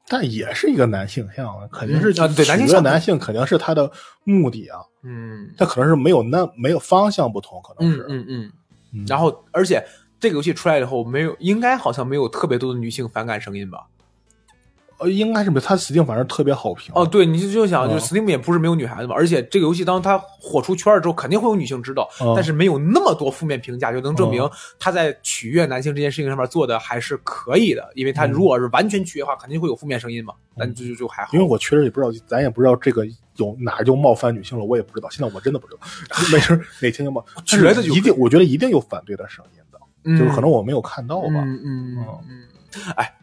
[0.08, 3.90] 但也是一个男性向啊，肯定是嗯啊对男性男性肯定是他的
[4.24, 8.52] 目的啊，嗯他可能是没有那没有方向不同，可能嗯是，嗯嗯。
[8.94, 9.84] 嗯然后，而且
[10.18, 13.86] 这个游戏出来以后，没有应该好像没有特别多的女性反感声音吧？
[14.98, 16.92] 呃，应该是没有，他 Steam 反正特别好评。
[16.94, 22.32] 哦，，对，你就就想，嗯就是 Steam 也不是没有女孩子嘛，而且这个游戏当它火出圈儿之后，肯定会有女性知道，嗯。
[22.34, 24.50] 但是没有那么多负面评价，就能证明嗯。
[24.78, 27.88] 他在取悦男性这件事情上面做的还是可以的。
[27.94, 28.32] 因为他嗯。
[28.32, 31.30] 如果是完全取悦的话，肯定会有负面声音嘛，但就就就还好。
[31.32, 33.06] 因为我确实也不知道，咱也不知道这个
[33.36, 35.80] 有哪就冒犯女性了，我也不知道，现在我真的不知道，
[36.32, 42.06] 没事儿哪天就冒，觉得一定，我觉得一定有反对的声音的，嗯就是可能我没有看到吧，嗯嗯嗯。
[42.28, 42.42] 嗯，
[42.96, 43.14] 哎，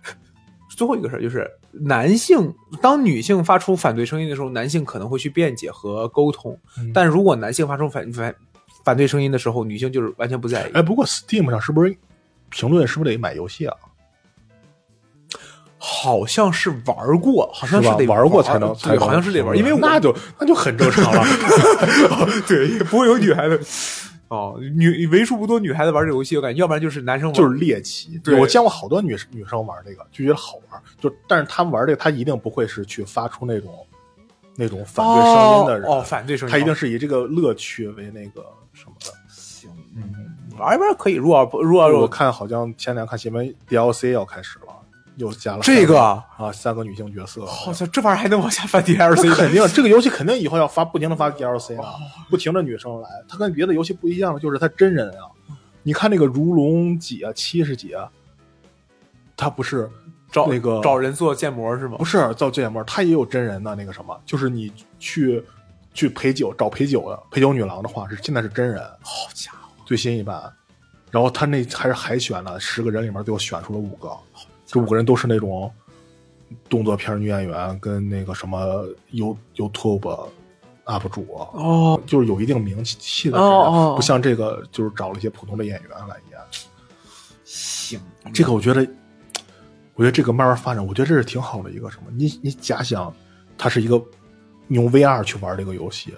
[0.76, 8.35] 最后一个事儿就是，男性当女性发出反对声音的时候，男性可能会去辩解和沟通，嗯但如果男性发出反反
[8.84, 10.72] 反对声音的时候，女性就是完全不在意。
[10.73, 11.95] 哎，不过 Steam 上是不是
[12.49, 13.76] 评论是不是得买游戏啊？
[15.77, 21.23] 好像是玩过，好像是得玩过才能好像是得玩，因为那就那就很正常了。
[22.47, 23.60] 对，也不会有女孩子。
[24.27, 28.19] 哦，女为数不多女孩子玩这游戏，我感觉要不然就是男生玩，就是猎奇。
[28.23, 30.81] 对我见过好多女女生玩这个，就觉得好玩。
[30.99, 33.85] 就但是他们玩这个，他一定不会是去发出那种
[34.56, 35.89] 那种反对声音的人。
[35.89, 38.43] 哦，哦反对声音，他一定是以这个乐趣为那个
[38.73, 39.14] 什么的。
[39.30, 40.11] 行，嗯，
[40.57, 41.14] 玩一玩可以。
[41.14, 44.74] 如果如果我看好像前两天看新闻，DLC 要开始了，
[45.17, 47.45] 又加了这个啊三个女性角色。
[47.45, 51.95] 好像这玩意儿还能往下翻 DLC，肯定，这个游戏肯定以后要发，不停的发 DLC 哦啊，
[52.29, 53.09] 不停的女生来。
[53.27, 55.31] 它跟别的游戏不一样的就是它真人啊，
[55.83, 58.09] 你看那个如龙几啊，七十几啊，
[59.37, 59.89] 它不是
[60.31, 62.03] 找那个找人做建模是吗不？
[62.03, 65.43] 是造建模，他也有真人的那个什么，就是你去
[65.93, 70.51] 去陪酒找陪酒的陪酒女郎的话是现在是真人，好家伙，最新一版，
[71.09, 74.09] 然后他那还是海选了十个人里面最后选出了五个，
[74.65, 75.71] 这五个人都是那种
[76.69, 80.29] 动作片女演员跟那个什么 You YouTube
[80.85, 86.39] UP 主，哦，就是有一定名气的人，哦哦哦不像这个就是找了一些普通的演员来演。
[87.43, 87.99] 行，
[88.33, 88.87] 这个我觉得，
[89.93, 92.11] 我觉得这个慢慢发展，我觉得这是挺好的一个什么？
[92.11, 93.13] 你你假想，
[93.57, 94.01] 它是一个
[94.69, 96.13] 用 VR 去玩这个游戏，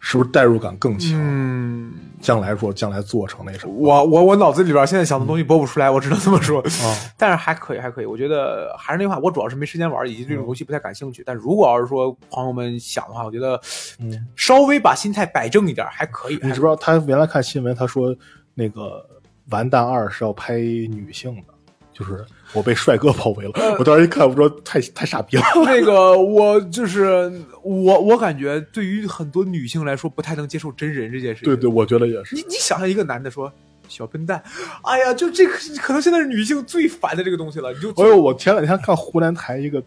[0.00, 1.12] 是不是代入感更强？
[1.14, 3.72] 嗯，将来说，将来做成那什么？
[3.74, 6.60] 我我我脑子里边现在想的东西播不出来，我只能这么说。
[6.60, 8.06] 啊，但是还可以，还可以。
[8.06, 11.22] 我觉得还是那句话，我主要是没时间玩，以及对这种游戏不太感兴趣。
[11.24, 13.60] 但如果要是说朋友们想的话，我觉得
[13.98, 16.34] 嗯，稍微把心态摆正一点还可以。
[16.42, 18.16] 你知不知道他原来看新闻，他说
[18.54, 19.06] 那个
[19.52, 21.52] 《完蛋二》是要拍女性的，
[21.92, 23.52] 就是我被帅哥包围了。
[23.78, 25.42] 我当时一看，我说太太傻逼了。
[25.64, 27.30] 那个我就是
[27.62, 31.54] 我，我感觉对于很多女性来说不太能接受真人这件事情。
[31.54, 32.42] 对对，我觉得也是你。
[32.48, 33.52] 你想象一个男的说
[33.88, 34.42] 小笨蛋，
[34.82, 37.72] 哎呀，就这个可能现在是女性最烦的这个东西了。
[37.72, 39.82] 你就哎呦，我前两天看湖南台一个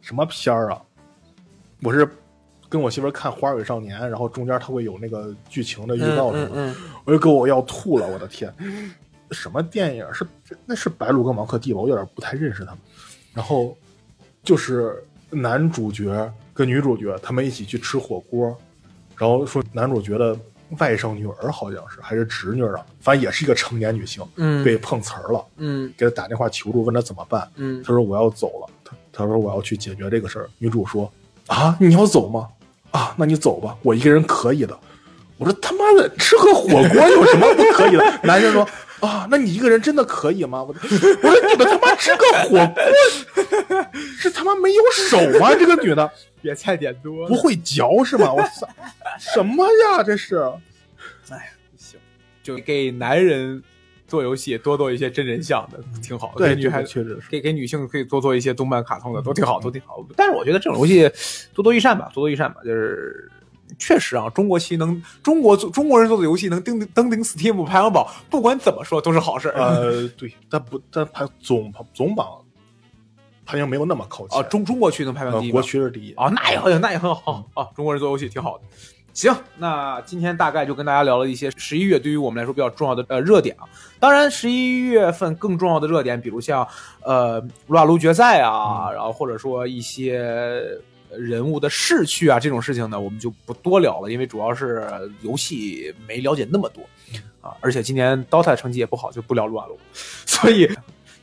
[0.00, 0.80] 什么片儿啊，
[1.82, 2.08] 我是
[2.68, 6.74] 跟我媳妇儿看《花儿与少年》，然后中间他会有那个剧情的预告什么的，嗯
[7.04, 8.50] 我就给我要吐了，我的天！
[9.32, 10.26] 什么电影是
[10.66, 11.80] 那是白鹿跟王鹤棣吧？
[11.80, 12.80] 我有点不太认识他们。
[13.32, 13.76] 然后
[14.42, 18.56] 就是男主角跟女主角他们一起去吃火锅，
[19.16, 20.36] 然后说男主角的
[20.78, 27.48] 外甥女儿好像是还是侄女啊，反正也是一个成年女性，嗯被碰瓷儿了，嗯给他打电话求助，问他怎么办。
[27.56, 30.48] 嗯他说我要走了，他他说我要去解决这个事儿。
[30.58, 31.10] 女主说
[31.46, 32.48] 啊，你要走吗？
[32.90, 34.78] 啊，那你走吧，我一个人可以的。
[35.38, 38.20] 我说他妈妈的吃个火锅有什么不可以的？
[38.22, 38.68] 男生说
[39.02, 40.62] 啊，那你一个人真的可以吗？
[40.62, 45.52] 我 我说你们他妈吃个火锅是他妈没有手吗？
[45.58, 46.10] 这个女的
[46.40, 48.32] 别菜点多不会嚼是吗？
[48.32, 48.68] 我操，
[49.18, 50.36] 什么呀这是？
[51.30, 51.42] 哎呀
[51.76, 51.98] 行，
[52.44, 53.60] 就给男人
[54.06, 56.32] 做游戏多做一些真人像的，挺好。
[56.36, 57.28] 对，给女孩确实是。
[57.28, 60.04] 给给女性可以多做一些动漫、卡通的，都挺好，都挺好。
[60.16, 61.10] 但是我觉得这种游戏
[61.52, 62.60] 多多益善吧，多多益善吧。
[62.64, 63.28] 就是
[63.84, 69.54] 确实啊，中国棋能中国做中国人做的游戏能登登顶 Steam 排行榜，不管怎么说都是好事儿。
[69.58, 72.28] 呃，对，但不但排总总榜
[73.44, 74.42] 排名没有那么靠前啊。
[74.44, 77.66] 中中国区能排名第一，国区是第一啊，那也很那也很好啊。
[77.74, 78.64] 中国人做游戏挺好的。
[79.12, 83.68] 行，那今天大概就跟大家聊了一些十一月对于我们来说比较重要的呃热点啊。
[83.98, 86.66] 当然，十一月份更重要的热点，比如像
[87.02, 90.62] 呃撸啊撸决赛啊，然后或者说一些
[91.18, 94.86] 人物的逝去啊这种事情呢，我们就不多聊了，因为主要是
[95.22, 96.82] 游戏没了解那么多
[97.40, 99.78] 啊，而且今年 DOTA 成绩也不好，就不聊撸啊撸，
[100.26, 100.70] 所以。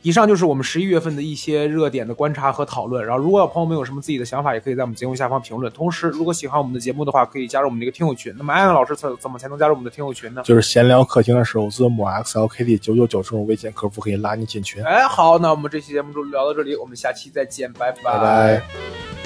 [0.02, 3.04] 以上就是我们十一月份的一些热点的观察和讨论。
[3.04, 5.70] 然后，如果有朋友们有什么自己的想法，也可以在我们节目下方评论。
[5.74, 8.34] 同时，如果喜欢我们的节目的话，可以加入我们这个听友群。
[8.38, 10.40] 那么，安安老师怎怎么才能加入我们的听友群呢？
[10.42, 14.82] 就是闲聊客厅的时候，字母 XLKD 九九九这种微信客服可以拉你进群。
[14.82, 19.19] 哎，好，那我们这期节目就聊到这里，我们下期再见，拜拜拜。